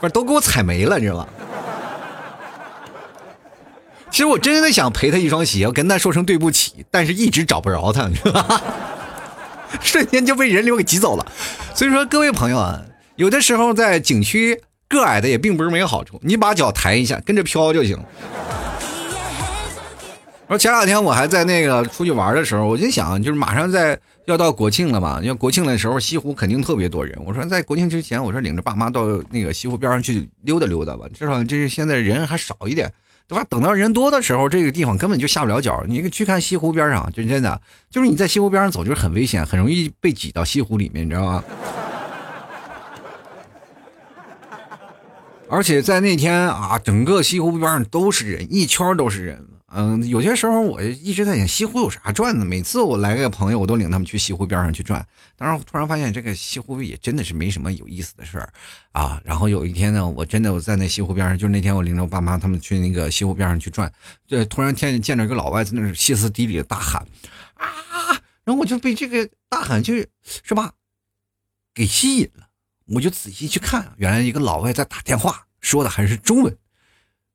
[0.00, 1.28] 不是都给我踩没了，你知道吗？
[4.12, 8.62] 其实我真的想赔他一双鞋，我跟他说声对不起，但是一直找不着他，你知道吧
[9.82, 11.26] 瞬间就被人流给挤走了。
[11.74, 12.82] 所以说，各位朋友啊，
[13.16, 14.62] 有的时候在景区。
[14.88, 17.98] 个矮的也并不是没有好处，你把脚抬一下，跟着飘就行。
[20.48, 27.20] 说前两天我还在那个出去玩的时候，我就想，就是马上在要到国庆了嘛，因为国庆的时候西湖肯定特别多人。
[27.26, 32.92] 我说在国庆之前，我说领着爸妈到那个西湖边上去溜达溜达吧，至少这是现在人还少一点，
[33.26, 33.44] 对吧？
[33.50, 35.82] 等到人多的时候，这个地方根本就下不了脚。
[35.88, 41.42] 你去看西湖边上，就真的就是你在西湖边上走，就是很危险，很容易被挤到西湖里面，你知道吗？
[45.48, 49.46] 而且在那天啊，整个西湖边上都是人，一圈都是人。
[49.68, 52.44] 嗯，有些时候我一直在想，西湖有啥转的？
[52.44, 55.04] 每次我来个朋友，我都领他们去西湖边上去转。
[55.36, 58.52] 当然，突然发现这个西湖也真的是没什么有意思的事儿
[58.92, 59.20] 啊。
[59.24, 63.92] 然后有一天呢，我真的我在那西湖边上，就那天我领着我爸妈他们去那个西湖边上去转，
[64.26, 67.06] 这突然见见着一个老外在那歇斯底里的大喊
[67.54, 67.68] 啊，
[68.44, 70.72] 然后我就被这个大喊就是是吧，
[71.74, 72.45] 给吸引了。
[72.86, 76.56] 我就仔细去看，原来一个老外在打电话，说的还是中文，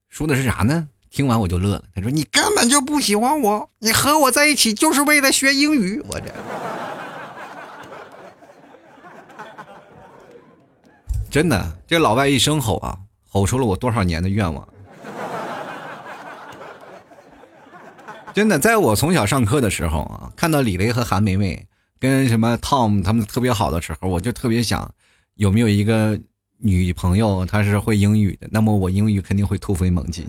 [0.08, 0.88] 说的是啥呢？
[1.10, 1.84] 听完我就乐了。
[1.94, 6.34] 他说：“你根本就不喜欢我，你和我在一起就是为了学英语。”我这
[11.30, 14.66] 真的，这老外一声吼啊，吼出了我多少年的愿望。
[18.34, 21.68] 真的，在我从小上课的时候啊，看到李雷和韩梅梅
[22.00, 24.94] 跟什么 Tom 他们特别好的时候，我就特别想。
[25.36, 26.20] 有没有一个
[26.58, 28.48] 女朋友，她是会英语的？
[28.52, 30.28] 那么我英语肯定会突飞猛进。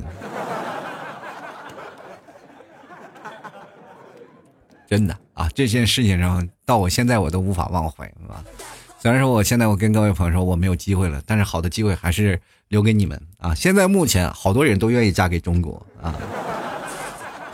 [4.89, 8.45] 真的啊，这件事情上到我现在我都无法忘怀，是吧？
[8.99, 12.39] 虽然说我现在我跟各位朋友说我没有机会了，但是好的机会还是
[12.69, 13.55] 留给你们啊！
[13.55, 16.15] 现在目前好多人都愿意嫁给中国啊，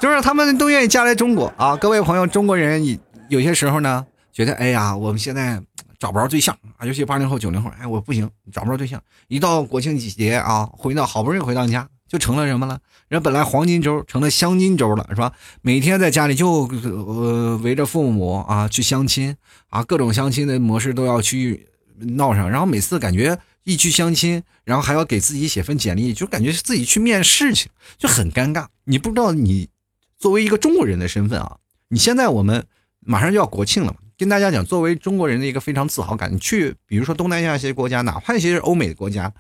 [0.01, 1.77] 就是他们都愿意嫁来中国啊！
[1.77, 5.63] 各位朋友，中国人有有些时候呢，觉得哎呀，我们现在。
[5.99, 9.03] 找不着对象啊，尤其八零后、九零后，哎，我不行，找不着对象。
[9.27, 12.79] 一到国庆节啊，回到好不容易回到家，就成了什么了？
[13.09, 15.33] 人本来黄金周成了相金周了，是吧？
[15.61, 19.37] 每天在家里就呃围着父母啊去相亲
[19.71, 22.49] 啊，各种相亲的模式都要去闹上。
[22.49, 28.67] 然后每次感觉一去相亲，然后还要给自己写份简历，就感觉自己去面试去，就很尴尬。
[28.85, 29.69] 你不知道你
[30.17, 31.57] 作为一个中国人的身份啊，
[31.89, 32.67] 你现在我们
[33.01, 33.99] 马上就要国庆了嘛。
[34.19, 39.33] 跟大家讲，作为中国人的一个非常自豪感，你去，比如说东南亚一些国家，哪怕一些是欧美的国家，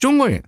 [0.00, 0.42] 中国人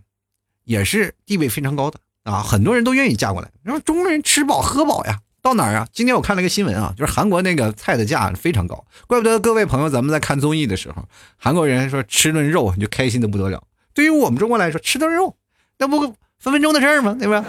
[0.64, 3.48] 也是地位非常高的啊，很多人都愿意嫁过来。
[3.62, 5.86] 然后中国人吃饱喝饱呀，到哪儿啊？
[5.92, 13.62] 今天我看了个新闻啊，就是韩国那个菜的价非常高，怪不得各位朋友咱们在看综艺的时候，韩国人说吃顿肉你就开心的不得了。
[13.94, 15.36] 对于我们中国来说，吃顿肉
[15.78, 16.00] 那不
[16.40, 17.16] 分分钟的事儿吗？
[17.16, 17.44] 对吧？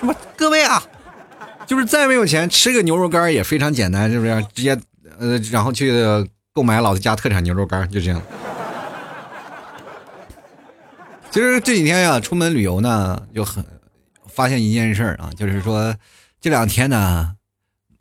[0.00, 0.82] 什么各位啊？
[1.66, 4.46] 就是再没有钱，吃个牛肉干也非常简单，是不是？
[4.52, 4.78] 直接
[5.18, 5.92] 呃，然后去
[6.52, 8.20] 购买老子家特产牛肉干，就这样。
[11.30, 13.64] 其实这几天呀，出门旅游呢，就很
[14.26, 15.94] 发现一件事儿啊，就是说
[16.40, 17.34] 这两天呢，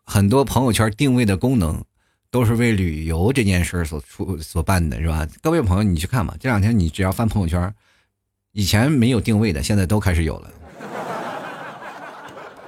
[0.04, 1.82] 很多朋友圈定位的功能
[2.30, 5.26] 都是为旅游这件事所出所办的，是吧？
[5.42, 7.74] 各位朋友，你去看吧，这两天你只要翻朋友圈，
[8.52, 10.52] 以前没有定位的，现在都开始有了。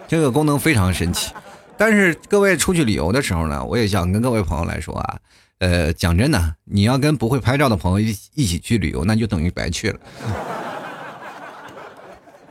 [0.08, 1.34] 这个功能非常神奇，
[1.78, 5.18] 但是各位出去旅游的时候呢，我也想跟各位朋友来说啊，
[5.60, 10.00] 呃，讲真的，你要跟不会拍照的朋友一一起去旅游，那就等于白去了。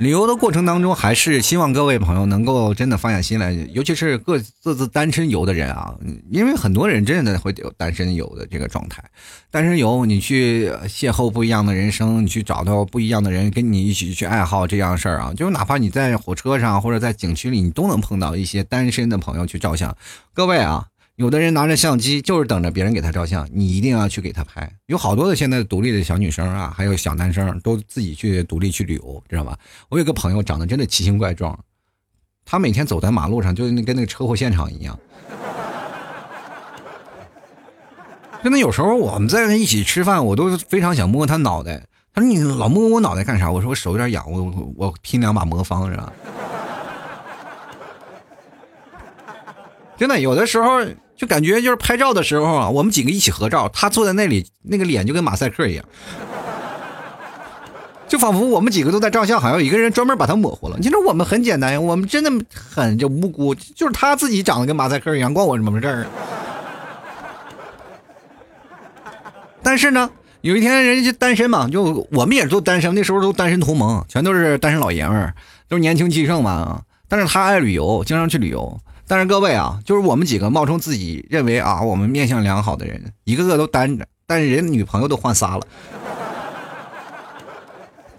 [0.02, 5.94] 旅游的过程当中，还是希望各位朋友能够真的放下心来，尤其是各各自单身游的人啊，
[6.28, 9.00] 因为很多人真的会有单身游的这个状态。
[9.48, 19.96] 单身游，你去邂逅不一样的人生，你去找到不一样的人跟你一起去爱好这样事儿啊，就哪怕你在火车上或者在景区里，你都能碰到一些单身的朋友去照相。
[20.34, 20.91] 各位啊。
[21.16, 24.70] 有的人拿着相机就是等着别人给他照相，你一定要去给他拍。
[24.86, 29.58] 有好多的现在独立的小女生啊，还有小男生都自己去独立去旅游，知道吧？
[29.90, 31.58] 我有个朋友长得真的奇形怪状，
[32.44, 34.98] 他每天走在马路上就跟那个车祸现场一样。
[38.42, 41.86] 真的有时候我们在一起吃饭，我都非常想摸他脑袋。
[42.14, 46.12] 他说：“你老摸我脑袋干啥？”我说：“我手有点痒，我我拼两把魔方是吧？”
[49.96, 50.80] 真的有的时候。
[51.14, 55.84] 就感觉就是拍照的时候啊，我们几个一起合照，他坐在那里，那个脸就跟马赛克一样，
[58.08, 60.76] 就仿佛我们几个都在照相，好像有一个人专门把他模糊了。
[60.82, 66.06] 其实我们很简单呀，我们真的很就无辜，就是他自己长得跟马赛克一样，关我什么事儿？
[69.62, 75.34] 但是呢，有一天人家就单身嘛，就我们也都单身，那时候都单身同盟，全都是单身老爷们儿，
[75.68, 76.82] 都是年轻气盛嘛。
[77.06, 78.80] 但是他爱旅游，经常去旅游。
[79.12, 85.66] 但是各位啊，就是我们几个冒充自己认为啊，我们面相良好的人，一个个都单着，但是人女朋友都换仨了，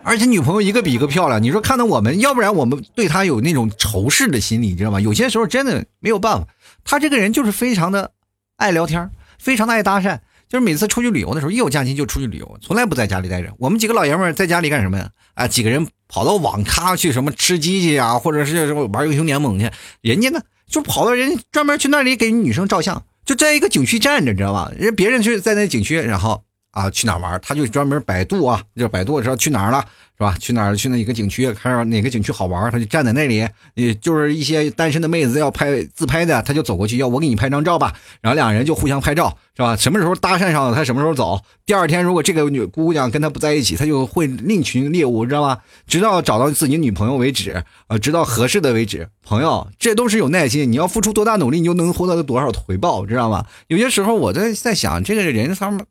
[0.03, 1.41] 而且女朋友一个比一个漂亮。
[1.41, 5.01] 你说看到我们，要不然我们对他有那种仇视的心理，你知道吗？
[5.01, 6.47] 有些时候真的没有办法，
[6.84, 8.12] 他这个人就是非常的
[8.58, 13.51] 爱聊天，非常的爱搭讪，就是每次出去旅游的时候，一有假期就出去旅游，从来不在家里待着。
[13.58, 15.10] 我们几个老爷们在家里干什么呀？
[15.34, 20.39] 啊，几个人跑到网咖去什么吃鸡去啊，或者是什么玩英雄联盟去，人家呢？
[20.73, 24.71] 就跑到人专门去那里给女生照相，就在一个景区站着，你知道吧？
[24.75, 29.83] 人别人去在那景区，然后啊去哪玩，他就专门百度啊，就百度知道去哪儿了。
[30.15, 30.38] 是吧？
[30.39, 30.75] 去哪儿？
[30.75, 33.47] 去那个景区，看哪个景区好玩，他就站在那里。
[33.73, 37.91] 也就是一些单身的妹子要拍自拍的，他就走过去要我给你拍张照吧。
[38.21, 39.75] 然后两人就互相拍照，是吧？
[39.75, 41.41] 什么时候搭讪上了，他什么时候走。
[41.65, 45.57] 第二天如果这个女姑娘跟他不在一起，他就会另寻猎物，知道吗？
[45.88, 49.09] 直到找到自己女朋友为止，呃，直到合适的为止。
[49.25, 50.71] 朋友，这都是有耐心。
[50.71, 53.43] 你要付出多大努力，你就能获得多少回报，知道吗？
[53.67, 55.83] 有些时候我在在想，这个人他们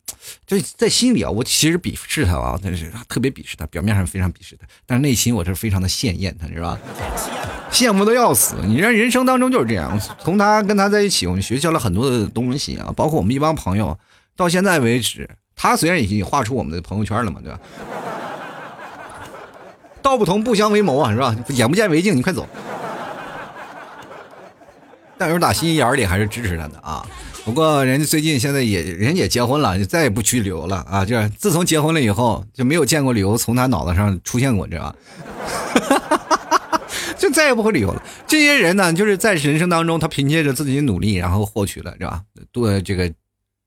[0.47, 6.79] 这在心里啊，我其实鄙视他啊，但是特别鄙视他，表面上非常鄙视他，但是内心我是非常的羡艳他，是吧？
[7.71, 8.55] 羡慕的要死。
[8.65, 13.99] 你人人生当中就是这样，从他跟他在一起，我们学习了很多的东西啊，包括我们一帮朋友，
[14.37, 17.59] 到现在为止，他虽然已经画出我们的朋友圈了嘛，对吧？
[20.03, 21.35] 道不同不相为谋啊，是吧？
[21.49, 22.47] 眼不见为净，你快走。
[25.19, 27.07] 但是打心眼里还是支持他的啊。
[27.45, 31.05] 不过人家最近现在也人也结婚了，就再也不去旅游了啊！
[31.05, 34.95] 就是自从结婚了以后，就没有见过旅游从他脑子上出现过，知道
[35.91, 36.81] 吧？
[37.19, 38.03] 就再也不会旅游了。
[38.27, 42.23] 这些人呢，就是在人生当中，他凭借着自己的努力，然后获取了，是吧？
[42.53, 43.13] 多这个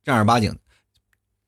[0.04, 0.56] 正儿八经。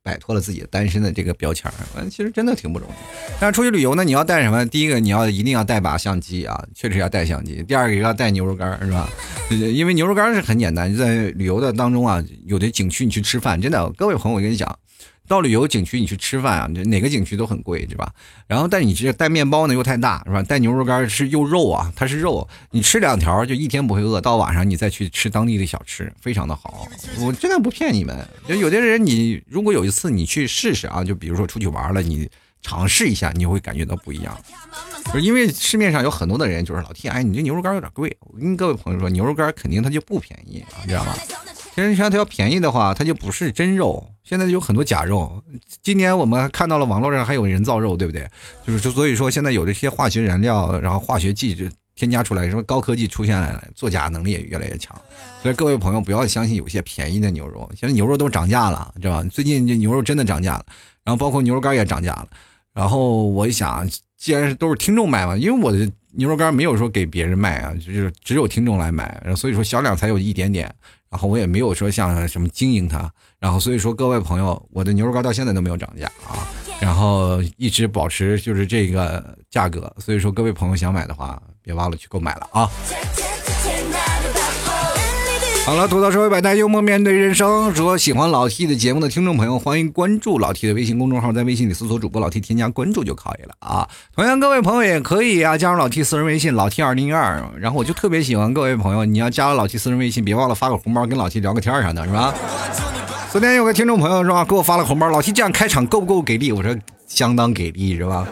[0.08, 2.94] 摆脱了自己单身的这个标签儿，嗯，其实真的挺不容易。
[3.42, 4.66] 但是出去旅游呢，你要带什么？
[4.68, 7.62] 第一个，你要一定要带把相机啊，确实要带相机。
[7.68, 9.10] 第二个要带牛肉干，是吧？
[9.52, 14.80] 因为牛肉干是很简单，在旅游的当中啊，有的景区你去吃饭，真的，各位朋友，我跟你讲。
[15.28, 18.14] 到旅游景区，你去吃饭啊，哪个景区都很贵，是吧？
[18.48, 20.42] 然后，但你这带面包呢又太大，是吧？
[20.42, 24.22] 带牛肉干是又肉啊，它是肉，你吃两条就一天不会饿。
[24.22, 26.88] 到晚上你再去吃当地的小吃，非常的好。
[27.20, 32.30] 我真的不骗你们，就有的人，你如果有一次你去试试啊，就比如说出去玩了，你
[32.62, 34.36] 尝试一下，你会感觉到不一样。
[35.22, 38.16] 因为市面上有很多的人就是老提，哎，你这牛肉干有点贵。
[38.22, 41.14] 我跟各位朋友说，牛肉干肯定它就不便宜，你知道吗？
[41.78, 44.04] 其实像它要便宜的话，它就不是真肉。
[44.24, 45.44] 现在有很多假肉。
[45.84, 48.28] 今年我们看到了网络上还有人造肉，对不对？
[48.66, 55.00] 就是就所以说，现在有这些化学燃料，然后化学剂就添加出来，什么高科技出现了，作假能力也越来越强。
[55.44, 59.30] 所以各位朋友不要相信有些便宜的牛肉，现在牛肉都涨价了，知道吧？
[59.32, 60.66] 最近这牛肉真的涨价了，
[61.04, 62.28] 然后包括牛肉干也涨价了。
[62.74, 63.88] 然后我一想，
[64.18, 65.88] 既然都是听众买嘛，因为我的。
[66.14, 70.74] 牛肉干没有说给别人卖啊，就是只有听众来买，所以说销量才有一点点。
[71.10, 76.48] 然后我也没有说像什么经营它，然后所以说各位朋友，我的牛肉干到现在都没有涨价啊，
[76.80, 79.94] 然后一直保持就是这个价格。
[80.00, 82.70] 所以说各位朋友想买的话，别忘了去购买了啊。
[85.68, 87.70] 好了，吐槽社会百态，幽默面对人生。
[87.72, 93.86] 如果喜欢老 T 的节目的听众朋友，欢迎关注老 T 的微信公众号，在微信里搜索主播老 T，添加关注就可以了啊。
[94.16, 97.44] 同样，各位朋友也可以啊，加入老 T 私人微信老 T 二零一二。
[97.60, 102.34] 然后我就特别喜欢各位朋友，你要加了老 T 私人微信，别忘了发个红包跟老 T 聊个天啥的，是吧？
[103.30, 106.54] 昨天有个听众朋友是吧，给我发了红包，老 T 这样开场够不够给力？
[106.54, 106.74] 我说
[107.08, 108.26] 相当给力，是吧？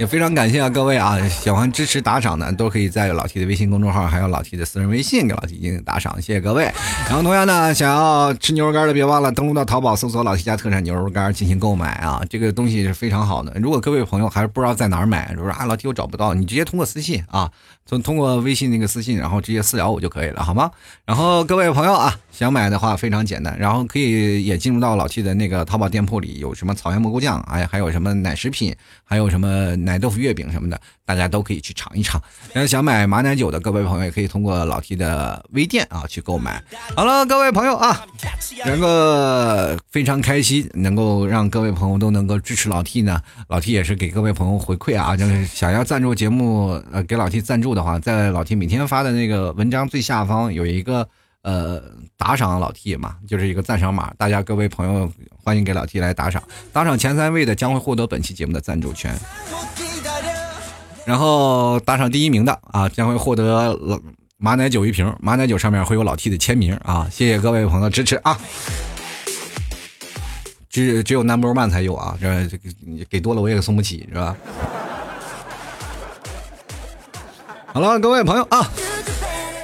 [0.00, 6.72] 也非常感谢啊，各位啊，喜欢支持打赏的都可以在老 T 的微信公众号，还有老 T 的私人微信给老 T 进行打赏，谢谢各位。
[7.06, 13.52] 然后同样呢，想要吃牛肉干的，别忘了登录到淘宝搜索老 T 家特产牛肉干进行购买啊，这个东西是非常好的。
[13.60, 17.50] 如果各位朋友还是不知道在哪儿买，就说啊老 T 我找不到，你直接通过私信啊，
[17.90, 20.70] 通通过微信那个私信，然后直接私聊我就可以了，好吗？
[21.04, 28.72] 然后各位朋友啊，想买的话非常简单，然后可以也进入到老 T 的那个淘宝店铺里，有什么草原蘑菇酱，哎，还有什么奶食品，
[29.02, 32.22] 还有什么奶豆腐月饼什么的，大家都可以去尝一尝。
[32.52, 36.62] 然后想买马奶酒的各位朋友也可以通过老 T 的微店啊去购买。
[36.94, 38.06] 好了，各位朋友啊，
[38.66, 51.08] 能够非常开心，能够让各位朋友都能够支持老 T 呢，老 T 也是给各位朋友回馈啊，就是想要赞助节目，呃，给老 T 赞助的在老 T 每天发的那个文章最下方有一个。
[51.42, 51.82] 呃，
[52.18, 55.10] 打赏老 T 嘛，就是一个赞赏码，大家各位朋友
[55.42, 59.18] 欢迎给老 T 来打赏，打赏前三位的将会获得本期节目的赞助权，
[61.06, 63.74] 然后打赏第一名的啊，将会获得
[64.36, 68.38] 马奶酒一瓶，马奶酒上面会有老 T 的签名啊，谢谢各位朋友的支持啊，
[70.68, 72.58] 只只有 Number One 才有啊，这这
[73.08, 74.36] 给多了我也送不起是吧？
[77.72, 78.68] 好了，各位朋友啊。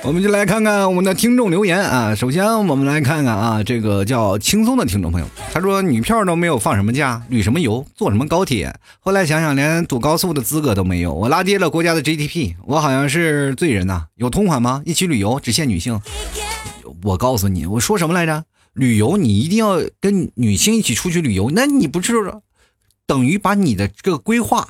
[0.04, 2.14] 我们就来看看我们的听众留言啊。
[2.14, 8.72] 首先，我们来看看啊，这个叫轻松的听众朋友，他说女票都没有放什么假，旅什么游，坐什么高铁。
[9.00, 14.06] 后来想想，连堵高速的资格都没有，我拉低了国家的 GDP，我好像是罪人呐。
[14.14, 14.82] 有同款吗？
[14.84, 16.00] 一起旅游只限女性。
[17.02, 18.44] 我告诉你，我说什么来着？
[18.74, 22.14] 旅游你一定要跟女性一起出去旅游，那你不是
[23.04, 24.68] 等于把你的这个规划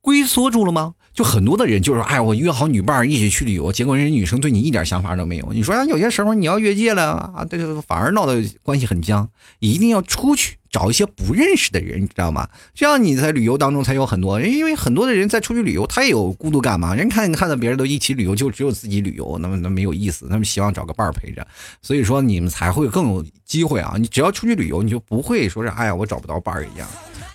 [0.00, 0.94] 龟缩住了吗？
[1.16, 5.50] 就很多的人就是说，哎，我约好女伴一起去旅游，结果人家女生对你一点想法都没有。
[5.54, 9.26] 你说啊有些时候你要越界了啊，对对反而闹得关系很僵。
[9.58, 12.46] 一定要出去找一些不认识的人，你知道吗？
[12.74, 16.94] 这样你在旅游当中才有很多，因为很多的人在出去旅游，他也有孤独感嘛。
[16.94, 20.28] 人看看到别人都一起旅游，就只有自己旅游，那么那没有意思。
[20.28, 21.46] 他们希望找个伴儿陪着，
[21.80, 23.94] 所以说你们才会更有机会啊。
[23.98, 26.86] 你只要出去旅游，你就不会说是哎呀我找不到伴儿一样。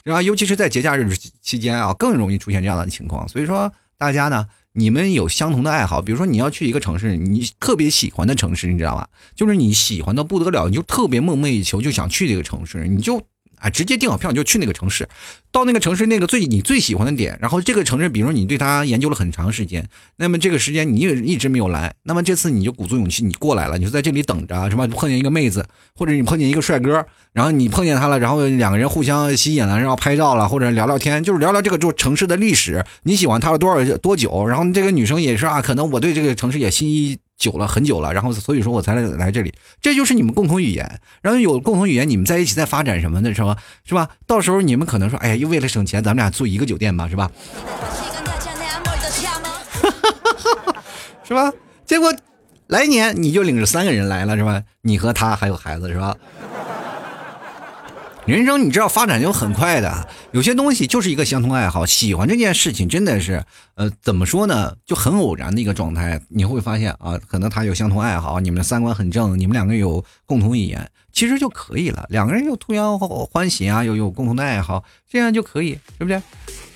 [0.04, 1.08] 然后，尤其是在节假日
[1.42, 3.28] 期间啊，更容易出现这样的情况。
[3.28, 9.08] 所以说，大家呢，你们有相同的爱好，比如说你要去一个城市，你特别喜欢的城市，你知道吧？
[9.36, 13.22] 就是你喜欢的不得了，你就特别梦寐以求，就想去这个城市，你就。
[13.62, 15.08] 啊，直接订好票你就去那个城市，
[15.52, 37.20] 到那个城市那个最你最喜欢的点，然后这个城市，比如说你对它研究了很长时间，那么这个时间你也一直没有来，那么这次你就鼓足勇气你过来了，你就在这里等着，什么碰见一个妹子，或者你碰见一个帅哥，然后你碰见他了，然后两个人互相吸引了，然后拍照了，或者聊聊天，就是聊聊这个就城市的历史，你喜欢他了多少多久，然后这个女生也是啊，可能我对这个城市也心仪。
[37.42, 39.52] 久了很久了，然后所以说我才来来这里，
[39.82, 41.00] 这就是你们共同语言。
[41.24, 43.58] 然后有共同语言，你们在一起在发展什么的，是吧？
[43.84, 44.10] 是吧？
[44.28, 47.32] 到时候你们可能说，哎呀，又为了省钱，咱们俩住一个酒店吧，是吧？
[51.28, 51.52] 是吧？
[51.84, 52.14] 结果
[52.68, 54.62] 来年你就领着三个人来了，是吧？
[54.84, 56.16] 你和他还有孩子，是吧？
[58.28, 66.22] 人生你知道发展就很快的，有些东西就是一个相同爱好，喜欢这件事情真的是，呃，怎么说呢，就很偶然的一个状态。
[66.30, 72.06] 你会发现啊，可能他有相同爱好，你们的三观很正，你们两个有共同语言，其实就可以了。
[72.10, 76.22] 两个人又同样欢喜啊，又有共同的爱好，这样就可以，对不对？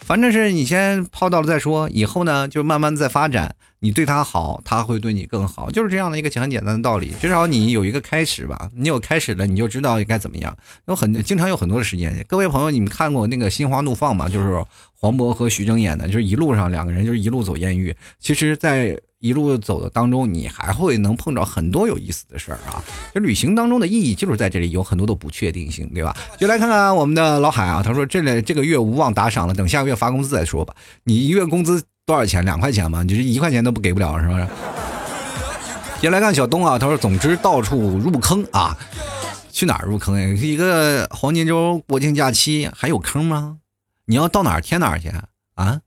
[0.06, 3.56] 反正是你先泡到了再说，以后呢就慢慢再发展。
[3.80, 7.12] 你对他好，他会对你更好，就是这样的一个很简单的道理。
[7.20, 10.56] 至少你有一个开始吧，你有开始了，你就知道应该怎么样。
[10.88, 14.30] 有很经常有很多的时间，各位朋友，你们看过那个《心花怒放》吗？
[14.30, 14.63] 就是
[14.94, 17.96] 黄渤和徐峥演的，就是一路上两个人就是一路走艳遇。
[18.20, 22.84] 其实，在一路走的当中，你还会能碰着很多有意思的事儿啊。
[23.12, 26.16] 这旅行当中的意义就是在这里，有很多的不确定性，对吧？
[26.38, 30.76] 就来看看我们的老海啊，他说这里这个月无望打赏了，等下个月发工资再说吧。
[31.04, 31.84] 你一月工资？
[32.06, 32.46] 多少钱？
[32.46, 33.04] 两块钱吗？
[33.04, 34.48] 就是一块钱都不给不了，是不是？
[36.00, 38.78] 先来看小东啊，他说：“总之到处入坑啊，
[39.52, 40.28] 去哪儿入坑呀？
[40.40, 43.58] 一个黄金周国庆假期还有坑吗？
[44.06, 45.10] 你要到哪儿填哪儿去
[45.56, 45.82] 啊？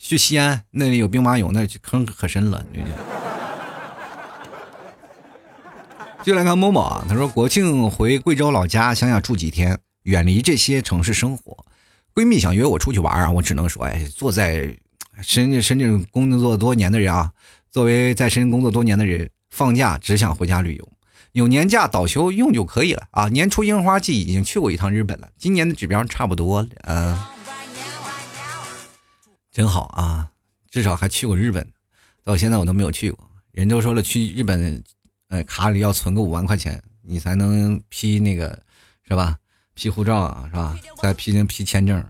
[0.00, 2.64] 去西安那里有兵马俑，那坑可深了。
[6.24, 11.66] 就来看某某啊，他说国庆回贵州老家，想想住几天，远离这些城市生活。
[12.14, 14.74] 闺蜜想约我出去玩啊，我只能说，哎，坐在
[15.22, 17.30] 深圳深圳工作多年的人啊，
[17.70, 20.88] 作为在深圳工作多年的人，放假只想回家旅游，
[21.32, 23.28] 有年假倒休用就可以了啊。
[23.28, 27.18] 年初樱花季已经去过一趟日本了，今年的指标差不多，嗯。
[29.50, 30.30] 真好啊，
[30.70, 31.66] 至少还去过日本，
[32.22, 33.28] 到现在我都没有去过。
[33.50, 34.82] 人都说了，去日本，
[35.28, 38.56] 呃，卡里要存个五万块钱，你才能批那个，
[39.08, 39.36] 是吧？
[39.74, 40.78] 批护照啊，是吧？
[41.02, 42.04] 再批那批签证。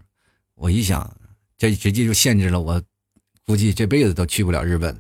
[0.55, 1.11] 我一想，
[1.57, 2.83] 这直接就限制了我，
[3.47, 4.95] 估计这辈子都去不了日本。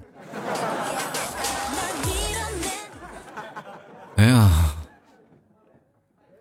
[4.16, 4.74] 哎呀，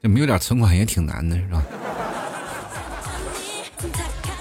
[0.01, 1.61] 这没有点存款也挺难的，是吧？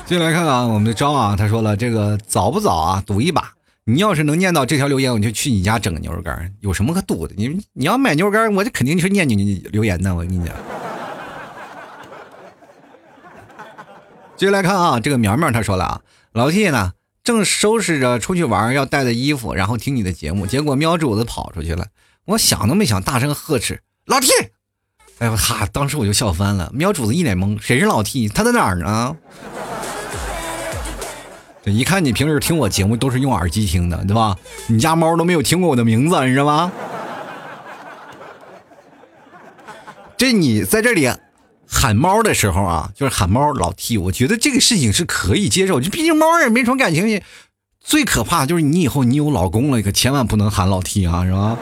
[0.09, 3.03] 进来看看我们的张啊，他说了这个早不早啊？
[3.07, 3.53] 赌一把，
[3.85, 6.51] 你要是能念到这条留言，我就去你家整个牛肉干。
[6.61, 7.35] 有什么可赌的？
[7.37, 10.15] 你你要买牛肉干，我这肯定是念你留言的。
[10.15, 10.57] 我跟你讲。
[14.35, 16.01] 接下来看啊，这个苗苗他说了啊，
[16.33, 16.93] 老 T 呢
[17.23, 21.85] 正收拾着出去玩要带的衣服，然后听你的节目，结果喵主子跑出去了。
[22.25, 24.29] 我想都没想，大声呵斥老 T。
[25.19, 25.69] 哎呦哈！
[25.71, 28.27] 当时我就笑翻了，喵主子一脸懵，谁是老 T？
[28.29, 29.15] 他在哪儿呢？
[31.71, 34.37] 一看你平时听我节目都是用耳机听的，对吧？
[34.69, 36.73] 你家猫都没有听过我的名字，你知道吗？
[40.17, 41.11] 这你在这里
[41.67, 47.23] 喊猫的时候啊，就是喊猫老 T，我觉得这个事情是可以接受，就毕竟猫也没什么感情。
[47.81, 51.57] 最可怕就是你以后你有老公了，可千万不能喊老 T 啊，是吧？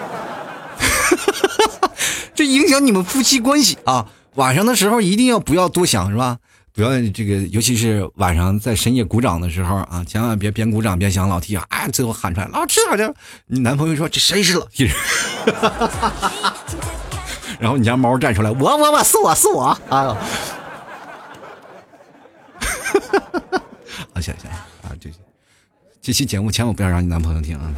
[2.34, 4.06] 这影响你们夫妻关系啊！
[4.34, 6.38] 晚上的时候一定要不要多想，是吧？
[6.76, 11.66] 不要这个，尤其是晚上在深夜鼓掌的时候啊，千万别边鼓掌边想老 T 啊！
[11.90, 13.14] 最后喊出来老 T 好像
[13.46, 14.90] 你男朋友说这谁是老 T？
[17.58, 19.80] 然后你家猫站出来，我我我是我是我啊！
[24.12, 24.50] 啊，行行
[24.82, 25.18] 啊，就行
[26.06, 27.74] 这期节目千万不要让你男朋友听啊！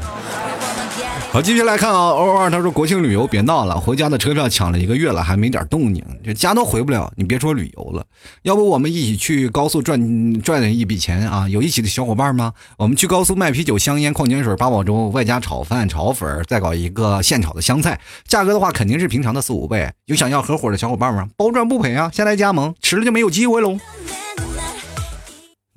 [1.33, 8.05] 好，继续来看啊，欧二他说国庆旅游别闹了，回家的车票抢了一个月了，还没点动静，这家都回不了，你别说旅游了，
[8.43, 11.49] 要不我们一起去高速赚赚一笔钱啊？
[11.49, 12.53] 有一起的小伙伴吗？
[12.76, 19.91] 我们去高速卖啤酒、香烟、矿泉水、八宝粥，外加炒饭、炒粉，再搞一个现炒的香菜，价格的话肯定是平常的四五倍。
[20.05, 21.26] 有想要合伙的小伙伴吗？
[21.35, 22.11] 包赚不赔啊！
[22.12, 23.79] 先来加盟，迟了就没有机会喽。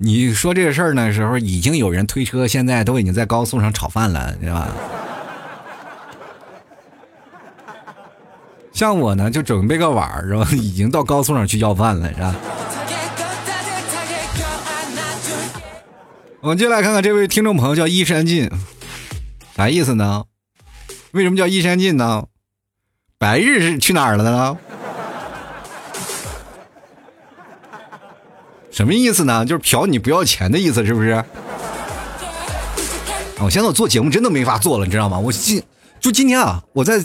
[0.04, 4.68] 你说这个事儿的时候，已经有人推车，现在都已经在高速上炒饭了，对吧？
[8.72, 10.48] 像我呢，就准备个碗儿，是吧？
[10.54, 12.34] 已经到高速上去要饭了，是吧？
[16.40, 18.50] 我们进来看看这位听众朋友叫一山尽，
[19.54, 20.24] 啥意思呢？
[21.12, 22.24] 为什么叫一山尽呢？
[23.18, 24.58] 白日是去哪儿了呢？
[28.72, 29.44] 什么意思呢？
[29.44, 31.24] 就是嫖你不要钱的意思，是不是？
[33.38, 35.18] 我现在我做节目真的没法做了，你知道吗？
[35.18, 35.62] 我今
[36.00, 37.04] 就今天啊，我在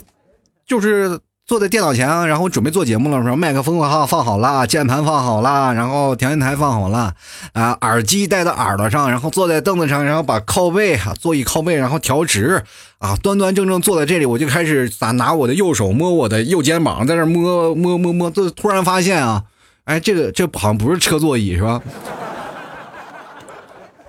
[0.65, 1.19] 就是。
[1.47, 7.13] 坐在电脑前，然后准备做节目的时候，麦克风哈放好了，键盘放好了，然后调音台放好了，
[7.53, 12.61] 啊，耳机戴到耳朵上，然后坐在凳子上，然后把靠背哈座椅靠背，然后调直，
[12.97, 19.45] 啊，端端正正坐在这里，我就开始咋拿我的右手摸我的右肩膀，在那摸摸摸摸，就突然发现啊，
[19.87, 21.81] 哎，这个这好像不是车座椅是吧？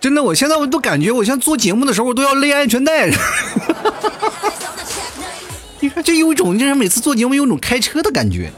[0.01, 3.09] 真的，我现在我都感觉，我像做节目的时候，我都要勒安全带。
[5.81, 8.51] 你看，这有一种，就是每次做节目有一种开车的感觉。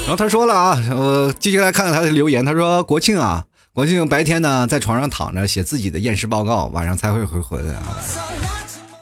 [0.00, 2.44] 然后他说了啊，我继续来看看他的留言。
[2.44, 7.98] 他说：“国庆啊，国庆白天呢在床上躺着写自己的验尸报告，晚上才会回回来啊。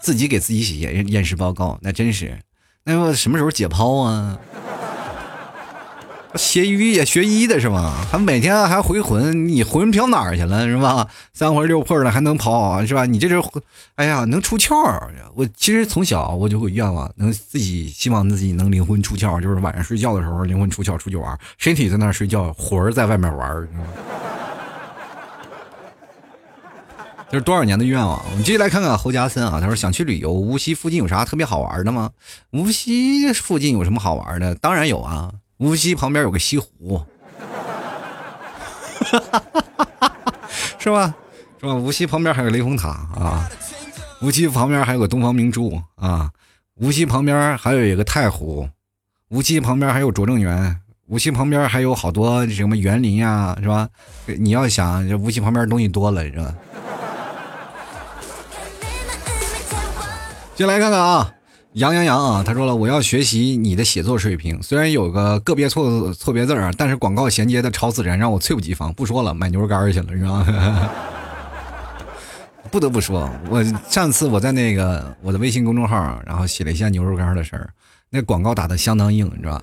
[0.01, 2.39] 自己给自己写验验尸报告，那真是，
[2.85, 4.39] 那要什么时候解剖啊？”
[6.37, 7.95] 学医也学医的是吗？
[8.11, 11.09] 还每天还回魂，你魂飘哪儿去了是吧？
[11.33, 13.07] 三魂六魄的还能跑是吧？
[13.07, 13.41] 你这是，
[13.95, 14.75] 哎呀，能出窍。
[15.35, 23.69] 我其实从小我就有愿望，能自己希望自己能灵魂出窍，就是晚上睡觉的时候灵魂出窍出去玩，身体在那睡觉，魂在外面玩。
[27.31, 28.21] 这是多少年的愿望？
[28.31, 32.11] 我们继续来看看侯家森啊，他说想去旅游，无锡附近有啥特别好玩的吗？
[32.51, 34.55] 无锡附近有什么好玩的？
[34.57, 35.31] 当然有啊。
[35.65, 37.03] 无锡旁边有个西湖，
[40.79, 41.15] 是吧？
[41.59, 41.75] 是吧？
[41.77, 43.49] 无锡旁边还有雷峰塔啊，
[44.21, 46.31] 无锡旁边还有个东方明珠啊，
[46.75, 48.69] 无锡旁边还有一个太湖，
[49.31, 53.89] 无锡旁边还有拙政园，无锡旁边还有好多什么园林呀，是吧？
[54.27, 56.55] 你要想这无锡旁边东西多了，是吧？
[60.55, 61.33] 进来看看啊，
[61.75, 68.95] 杨洋洋啊，他说了，我要学习你的写作水平，虽然有个个别错错别字儿，但是广告衔接的超自然，让我猝不及防。
[68.95, 70.91] 不说了，买牛肉干去了，是吧？
[72.71, 77.69] 不得不说，我上次我在那个我的微信公众号，然后写了一下牛肉干的事儿，
[78.11, 79.63] 那广告打的相当硬，你知道吧？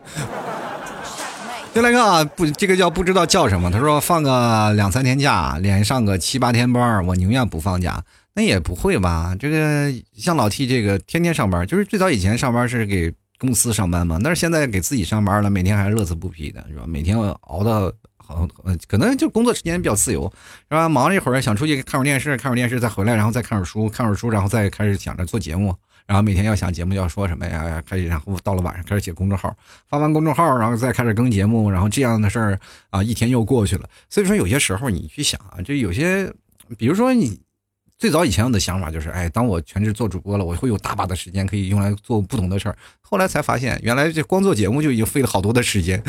[1.73, 3.71] 再来看啊，不，这个叫不知道叫什么。
[3.71, 8.03] 他说放个两三天假，连上个七八天班，我宁愿不放假。
[8.33, 9.35] 那也不会吧？
[9.39, 16.85] 这个像老 T 这个天天上班，就是最早以前上班是给公司上班嘛，但是现在给自己上班了，每天还乐此不疲的，是吧？
[16.87, 18.47] 每天熬到好，
[18.87, 20.31] 可能就工作时间比较自由，
[20.69, 20.87] 是吧？
[20.87, 25.75] 忙了一会儿想出去看会儿电视，看会儿电视再回来，然后再看会儿书，看会儿书，然后再开始想着做节目。
[26.07, 27.81] 然后每天要想节目要说什么呀？
[27.85, 29.55] 开始，然后到了晚上开始写公众号，
[29.87, 32.59] 发完公众号，然后再开始更节目，然后这样的事儿
[32.89, 33.87] 啊，一天又过去了。
[34.09, 36.29] 所以说，有些时候你去想啊，就有些，
[36.77, 37.39] 比如说你
[38.01, 42.75] 最早以前我的想法就是，哎，当我全职做主播了，我会有大把的时间可以用来做不同的事儿。
[42.99, 46.01] 后来才发现，原来这光做节目就已经费了好多的时间。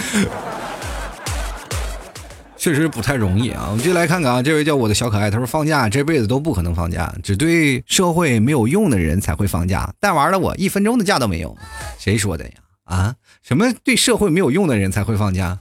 [2.57, 3.66] 确实不太容易啊！
[3.70, 9.93] 我们就来看看啊，这位叫我的小可爱，他说放假这辈子都不可能放假，只对社会没有用的人才会放假。
[10.01, 11.55] 带娃的我一分钟的假都没有，
[11.99, 12.53] 谁说的呀？
[12.84, 13.16] 啊？
[13.43, 15.59] 什么对社会没有用的人才会放假？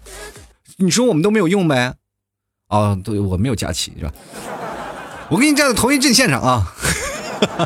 [0.77, 1.95] 你说我们都没有用呗？
[2.69, 4.13] 哦，对我没有假期是吧？
[5.31, 6.75] 我跟你站在同一阵线上啊！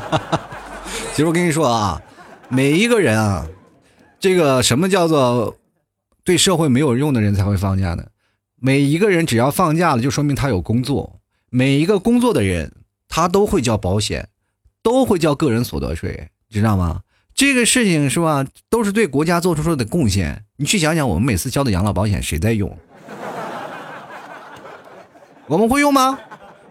[1.12, 2.00] 其实我跟你说啊，
[2.48, 3.48] 每一个人啊，
[4.20, 5.58] 这个什么叫做
[6.24, 8.06] 对社会没有用的人才会放假呢？
[8.62, 11.20] 每一个人只要放假了，就说明他有工作。
[11.50, 12.72] 每一个工作的人，
[13.10, 14.30] 他都会交保险，
[14.84, 17.02] 都会交个人所得税，知道吗？
[17.34, 20.46] 这个事情是吧，都是对国家做出了的贡献。
[20.58, 22.78] 你去想想，我们每次交的养老保险，谁在用？
[25.48, 26.20] 我们会用吗？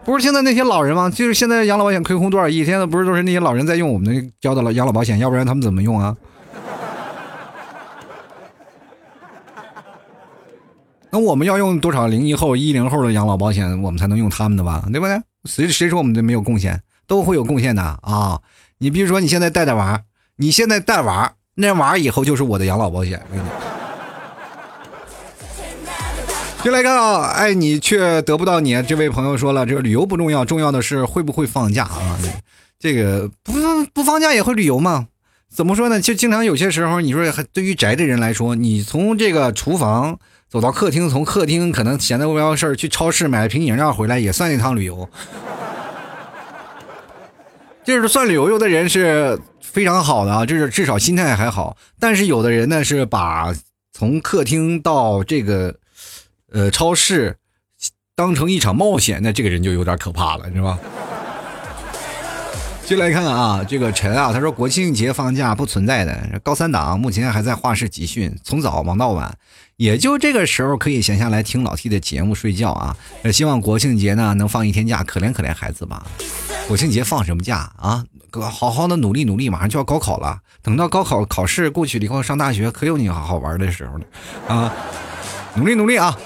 [0.05, 1.09] 不是现在那些老人吗？
[1.09, 2.63] 就是现在养老保险亏空多少亿？
[2.63, 5.17] 现在不是都是那些老人在用我们的交的老养老保险？
[5.17, 6.15] 要不然他们怎么用啊？
[11.09, 14.83] 那我们要用多少零一后、一零后的养老保险，我们才能用他们的吧？
[14.91, 15.19] 对不对？
[15.45, 16.79] 谁谁说我们的没有贡献？
[17.07, 18.39] 都会有贡献的啊！
[18.77, 20.01] 你比如说，你现在带带娃，
[20.37, 23.21] 你现在带娃，那娃以后就是我的养老保险。
[26.65, 28.81] 就来看啊，爱你却得不到你。
[28.81, 32.17] 这位朋友说了，这个旅游不重要，重要的是会不会放假啊？
[32.79, 33.53] 这个不
[33.93, 35.05] 不放假也会旅游吗？
[35.47, 36.01] 怎么说呢？
[36.01, 40.17] 就经常有些时候，你说对于宅的人来说，你从这个厨房。
[40.47, 45.09] 走到客厅，从客厅可能闲得无聊事儿，去超市买瓶饮料回来也算一趟旅游。
[47.83, 51.75] 就是算旅游游的人是非常好的啊，就是至少心态还好。
[51.99, 53.53] 但是有的人呢是把
[53.91, 55.75] 从客厅到这个
[56.55, 57.37] 呃超市
[58.15, 60.79] 当成一场冒险，那这个人就有点可怕了，是吧？
[62.85, 69.37] 进来看看啊，这个陈啊，他说国庆节放假不存在的，高三党目前还在画室集训，从早忙到晚，
[69.75, 72.95] 也就这个时候可以闲下来听老 T 的节目睡觉啊。
[73.33, 76.05] 希望国庆节呢能放一天假，可怜可怜孩子吧。
[76.69, 78.05] 国庆节放什么假啊？
[78.31, 84.05] 好好的努力努力，马上就要高考了，等到高考考试过去了以后上大学，可有你好好玩的时候了
[84.47, 84.73] 啊！
[85.55, 86.17] 努力努力啊！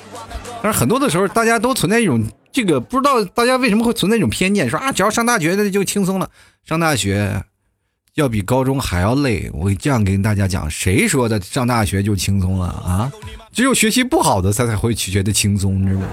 [0.62, 2.24] 但是很多的时候，大家都存在一种。
[2.52, 6.28] 这个不知道大家为什么会存在一种偏见，说啊，只要上大学那就轻松了。
[6.66, 7.44] 上大学
[8.16, 9.48] 要比高中还要累。
[9.54, 13.12] 我这样跟大家讲，谁说的上大学就轻松了啊？
[13.54, 16.08] 只有学习不好的才才会觉得轻松，知道吗？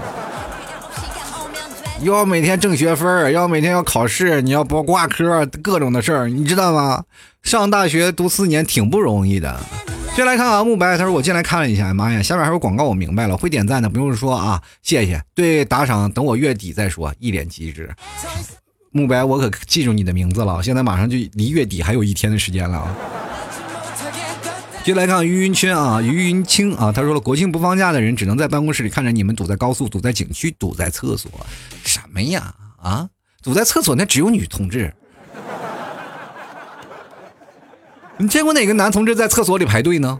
[2.03, 7.03] 要每天挣学分，要每天要考试，你要不挂科，各种的事儿，你知道吗？
[7.41, 9.59] 上大学读四年挺不容易的。
[10.17, 15.23] 先来看啊，慕白他说我进来看了一下，妈呀，下面还有广告，我明白了，会点赞的不用说啊，谢谢。
[15.35, 17.87] 对打赏，等我月底再说，一脸机智。
[18.89, 22.95] 慕白，我可记住你的名字了，现在马上就离月底还有一天的时间了啊。
[24.83, 31.29] 接来看于云圈啊，于云清啊，他说了，国庆不放假的人只能在办公室里看着你们堵在高速、堵在景区、堵在厕所，
[31.85, 33.07] 什么呀啊？
[33.43, 34.91] 堵在厕所那只有女同志。
[38.19, 40.19] 你见过哪个男同志在厕所里排队呢？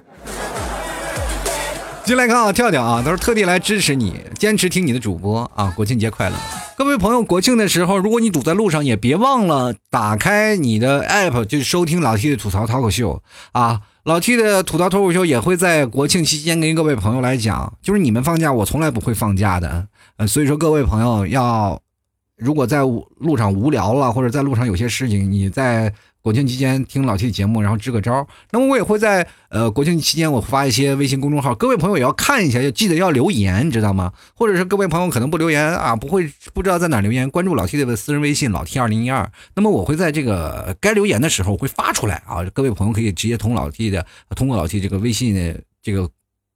[2.05, 6.35] 进来看啊，跳跳啊，他说特地来支持你，坚持听你的主播啊，国庆节快乐！
[6.77, 13.21] 各位朋友，国庆的时候，如果你堵在路上，也别忘了打开你的 app，就收听老 T 的吐槽脱口秀
[13.53, 13.81] 啊。
[14.03, 19.87] 老 T 的吐槽脱口秀也会在国庆期间跟各位朋友来讲，就是你们放假，我从来不会放假的。
[20.17, 21.81] 呃，所以说各位朋友要，
[22.37, 22.81] 如果在
[23.17, 25.91] 路上无聊了，或者在路上有些事情，你在。
[26.27, 28.27] 国庆期间听老 T 的节目，然后支个招。
[28.51, 34.11] 那么我也会在呃国庆期间我发一些微信公众号，各位朋友也要看一下，要记得要留言，知道吗？
[34.35, 39.31] 或者是各位朋友可能不留言啊，不会不知道在哪留言，关注老 T 的私人微信老 T 二零一二。
[39.55, 44.05] 那么我会在这个该留言的时候会发出来啊，各位朋友可以直接通老 T 的
[44.35, 46.09] 通过老 T 这个微信的这个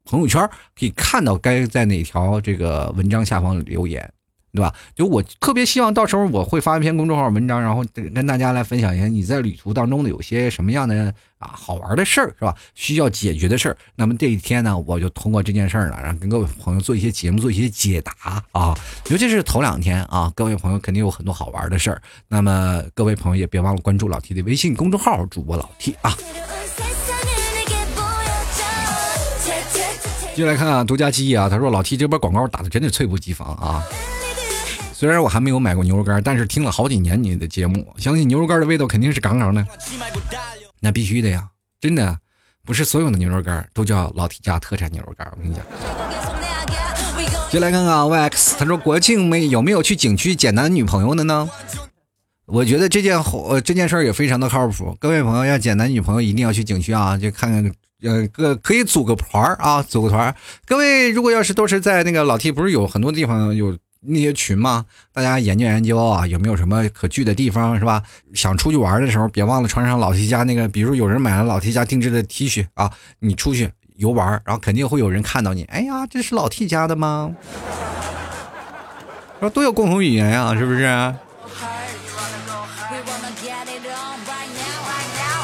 [0.04, 0.42] 朋友圈
[0.78, 4.12] 可以看到该在哪条这个文章下方留言。
[4.54, 4.74] 对吧？
[4.96, 12.56] 就我特别希望到时候我会发一篇公众号文章，然后跟大家来分享一下你在旅途当中的有些什么样的啊好玩的事儿，是吧？
[12.76, 13.78] 需要解决的事儿。
[13.96, 18.78] 那么这一天呢，我就通过这件事儿呢，然后跟各位朋友做一些节目，做一些解答啊。
[19.10, 22.02] 尤其是头两天啊，各位朋友肯定有很多好玩的事儿。
[22.28, 26.14] 那么各位朋友也别忘了关注老 T 的微信公众号，主播老 T 啊。
[30.34, 33.84] 就来看啊，独家记忆啊，他说老 T 这波广告打的真的猝不及防啊。
[35.02, 39.66] 虽然我还没有买过牛肉干，但是听了好几年你的节目，相信牛肉干的味道肯定是杠杠的。
[40.80, 41.48] 那必须的呀，
[41.80, 42.20] 真的，
[42.64, 45.28] 不是所有的牛肉干都叫老 T 家特产牛肉干。
[45.32, 45.66] 我跟你讲。
[47.50, 51.50] 就来看看 YX，他说国庆没有没有去景区捡男女朋友的呢？
[52.46, 54.96] 我觉得这件呃这件事也非常的靠谱。
[55.00, 57.74] 各位朋友要捡男女朋友，一定要去景区啊，就看看
[58.04, 60.36] 呃个可以组个团儿啊，组个团儿。
[60.68, 63.76] 各位如果要是都是在那个老 T，不是有很多地方有。
[64.02, 68.02] 那些群嘛，大家研究研究啊，有没有什么可聚的地方是吧？
[68.34, 75.64] 想出去玩的时候，别忘了穿上老 T 家那个，比如有人买了老 T 家定制的 T 恤啊，你出去游玩，然后肯定会有人看到你。
[75.66, 77.36] 哎呀，这是老 T 家的吗？
[79.40, 81.14] 说都有共同语言呀，是不是？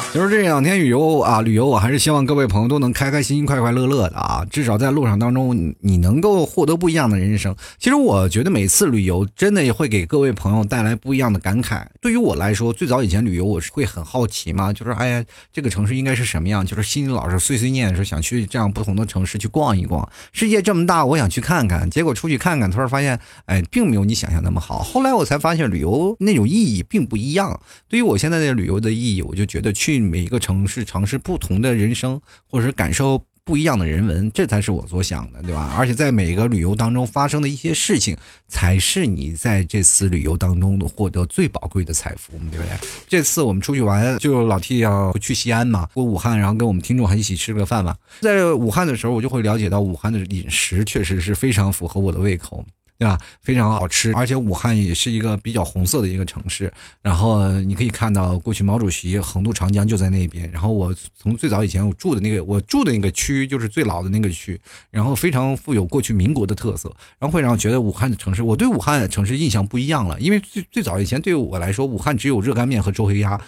[0.14, 4.42] 就是这两天旅游啊，旅游我还是希望各位朋友都能开开心心、快快乐乐的啊！
[4.50, 7.54] 至少在路上当中，你能够获得不一样的人生。
[7.78, 11.84] 其实我觉得每次旅游真的也会给各位朋友带来不一样的感慨。
[12.00, 16.64] 对于我来说，最早以前旅游我是会很好奇嘛，就是哎呀，这个城市应该是什么样？
[16.64, 20.08] 就是心里老是碎碎念，说想去这样不同的城市去逛一逛。
[20.32, 21.88] 世界这么大，我想去看看。
[21.90, 24.78] 结果出去看看，突然发现，哎，并没有你想象那么好。
[24.78, 27.60] 后来我才发现，旅游那种意义并不一样。
[27.88, 29.97] 对于我现在的旅游的意义，我就觉得去。
[30.00, 32.20] 每一个城市尝试不同的人生，
[32.50, 35.74] 或者是感受不一样的人文，这才是我所想的，对吧？
[35.78, 38.14] 而且在每个旅游当中发生的一些事情，
[38.46, 42.88] 才是你在这次旅游当中的获得最宝贵的财富，对不对？
[43.08, 47.96] 这次我们出去玩，就老 T 要去西安嘛，过武汉，然后跟我们听众还一起吃个饭嘛。
[48.20, 52.62] 在武汉的时候，我就会了解到武汉的饮食确实是非常符合我的胃口。
[52.98, 53.16] 对吧？
[53.40, 56.72] 非常好吃，而且武汉也是一个比较红色的一个城市。
[57.00, 60.50] 然后你可以看到，过去毛主席横渡长江就在那边。
[60.50, 70.18] 然后我从最早以前我住的那个，我住的那个区就是最老的那个区，然后非常富有过去民国的特色，然后会让我觉得武汉的城市，我对武汉的城市印象不一样了。
[70.18, 73.40] 因为最最早以前对于我来说，武汉只有热干面和周黑鸭，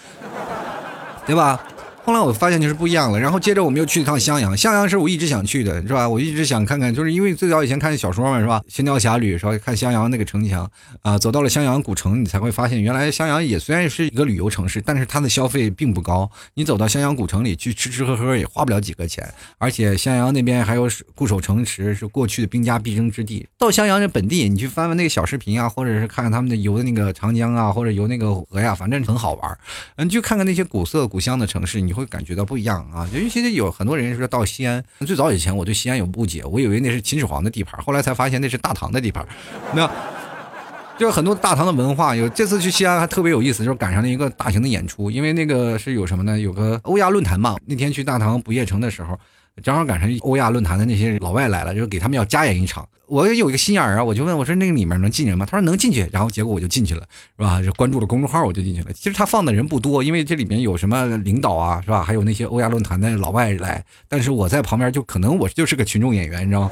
[1.27, 1.61] 对吧？
[2.03, 6.09] 后来我发现就是不一样了，然后接着我们又去一趟襄阳，襄阳是我一直想去的，是吧？
[6.09, 8.61] 我一直想看看，就是因为最早以前看小说嘛，是吧？
[8.75, 9.57] 《神雕侠侣》是吧？
[9.59, 10.69] 看襄阳那个城墙
[11.03, 16.29] 啊，走到了襄阳古城，你才会发现，原来襄阳也虽然是一个旅游城市，但是它的消费并不高。
[16.55, 23.47] 你走到襄阳古城里去吃吃喝喝也花不了几个钱，而且襄阳那边还有固守城池，是过去的兵家必争之地。
[23.59, 29.59] 到襄阳这本地，你去翻翻那个小视频啊，或者是看看他们的游的那个长江啊，或者游那个河呀，反正很好玩。
[29.97, 32.89] 嗯，就看看那些古色古香的城市，你你会感觉到不一样。
[32.93, 39.27] 啊，尤其有很多人说到西安，最早以前我对西安有误解，我以为那是秦始皇的地盘，后来才发现那是大唐的地盘。
[39.75, 39.91] 那
[40.97, 42.15] 就是很多大唐的文化。
[42.15, 46.39] 有这次去西安还特别有意思，就是赶上了一个大型的演出，因为那个是有什么呢？
[46.39, 47.57] 有个欧亚论坛嘛。
[47.67, 49.19] 那天去大唐不夜城的时候。
[49.63, 52.89] 正好赶上欧亚论坛的那些老外来了，就是给他们要加演一场。
[53.07, 57.03] 我也有一个心眼儿啊，我就问我说：“那个里面能进人吗？”他说：“能进去。”然后结果我就进去了，
[57.37, 57.61] 是吧？
[57.61, 58.93] 就关注了公众号，我就进去了。
[58.93, 62.05] 其实他放的人不多，因为这里面有什么领导啊，是吧？
[62.05, 63.85] 还有那些欧亚论坛的老外来。
[64.07, 66.71] 但是我在旁边，就可能我就是个群众演员，你知道吗？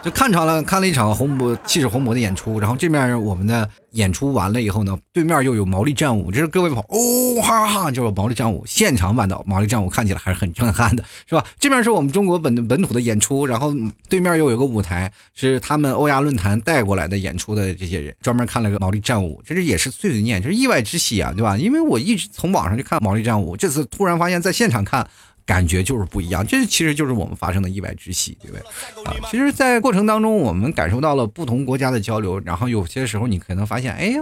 [0.00, 11.44] 就看场了，看了一场红魔气势宏博的演出，然后这面我们的演出完了以后呢，对面又有毛利战舞，这是各位朋友哦哈哈，就是毛利战舞现场版的毛利战舞，看起来还是很震撼的，是吧？
[11.58, 13.74] 这面是我们中国本本土的演出，然后
[14.08, 21.56] 对面又有个舞台，是他们欧亚论坛带过来的演出的这些人，专门看了个毛利战舞，这是也是碎碎念，就是意外之喜啊，对吧？
[21.56, 25.08] 因为我一直从网上去看毛利战舞，这次突然发现在现场看。
[25.48, 28.60] 感觉就是不一样，这其实就是我们发生的意外之喜，对不对？
[29.04, 34.20] 啊，其实，在过程当中，我们感受到了不同国家的交流，然后有些时候你可能发现，哎呀，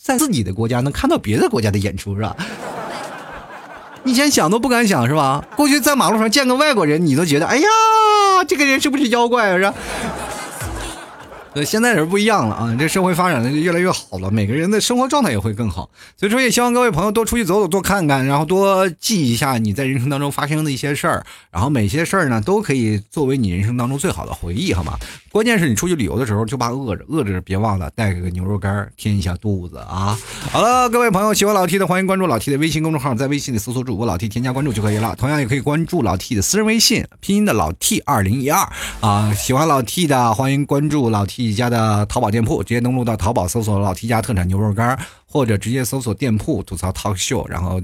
[0.00, 2.36] 在自己的国家能看到别的国家的演出，是吧？
[4.04, 5.44] 以前想都不敢想，是吧？
[5.56, 7.64] 过去在马路上见个外国人，你都觉得，哎呀，
[8.46, 9.74] 这个人是不是妖怪，是吧？
[11.52, 15.90] 呃，现在人不一样了啊，这社会发展的越来越好了，每个人的生活状态也会更好。
[16.16, 24.96] 所以说，也希望各位朋友多出去走走，多看看，然后多记一下你在人生当中发生的一些事儿，然后每些事儿呢都可以作为你人生当中最好的回忆，好吗？
[25.32, 30.18] 关键是你出去旅游的时候就怕饿着，饿着别忘了带个牛肉干填一下肚子啊。
[30.50, 35.14] 好了，各位朋友，喜欢老 T 的欢迎关注老 T 的微信公众号，在微信里搜索主播老 T 添加关注就可以了。
[35.14, 38.68] 同样也可以关注老 T 的私人微信，拼音的老 T 二零一二
[39.00, 39.32] 啊。
[39.32, 47.80] 喜欢老 T 的欢迎关注老 T 家的淘宝店铺，直接登录到淘宝搜索老 T 家特产牛肉干，或者直接搜索店铺吐槽 Talk Show，然后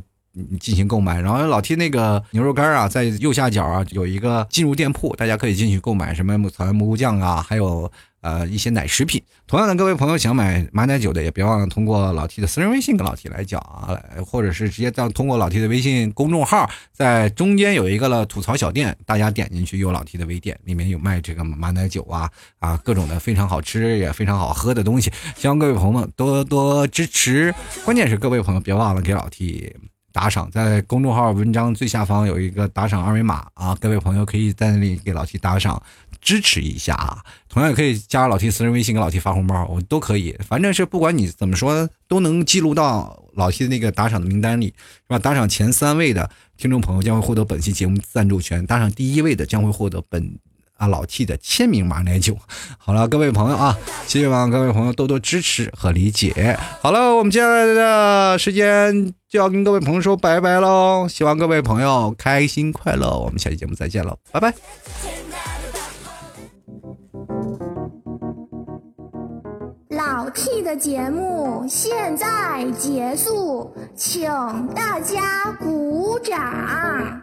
[0.60, 1.20] 进行购买。
[1.20, 7.90] 然后老 T 那个牛肉干啊，在右下角啊有一个进入店铺，大家可以进去购买什么草原蘑菇酱啊，还有。
[8.22, 9.22] 呃，一些奶食品。
[9.46, 22.28] 同样的，各位朋友想买马奶酒的，也别忘了通过老 T 的私人微信跟老 T 来讲啊，或者是直接到通过老 T 的微信公众号，在中间有一个了吐槽小店，大家点进去有老 T 的微店，里面有卖这个马奶酒啊
[22.58, 25.12] 啊，各种的非常好吃也非常好喝的东西。
[25.36, 29.72] 希望各位朋友们多多支持，关键是各位朋友别忘了给老 T
[30.16, 35.82] 打赏，在公众号文章最下方有一个打赏二维码啊，各位朋友可以在那里给老 T 打赏。
[36.22, 37.22] 支持一下啊！
[37.48, 40.34] 同样也可以加老 T 私人微信给老 T 发红包，我都可以。
[40.40, 44.72] 反正是不管你怎么说，都能记录到老 T 的那个打赏的名单里，是
[45.06, 45.20] 吧？
[45.20, 50.36] 打赏前三位的听众朋友将会获得本期节目赞助权，打赏第一位的将会获得本
[50.76, 52.36] 啊老 T 的签名马奶酒。
[52.78, 56.58] 好了，各位朋友啊，希望各位朋友多多支持和理解。
[56.80, 61.06] 好了，我们接下来的时间就要跟各位朋友说拜拜喽！
[61.08, 64.54] 希望各位朋友开心快乐，我们下期节目再见了，拜拜。
[69.90, 74.28] 老 T 的节目现在结束，请
[74.74, 77.22] 大家鼓掌。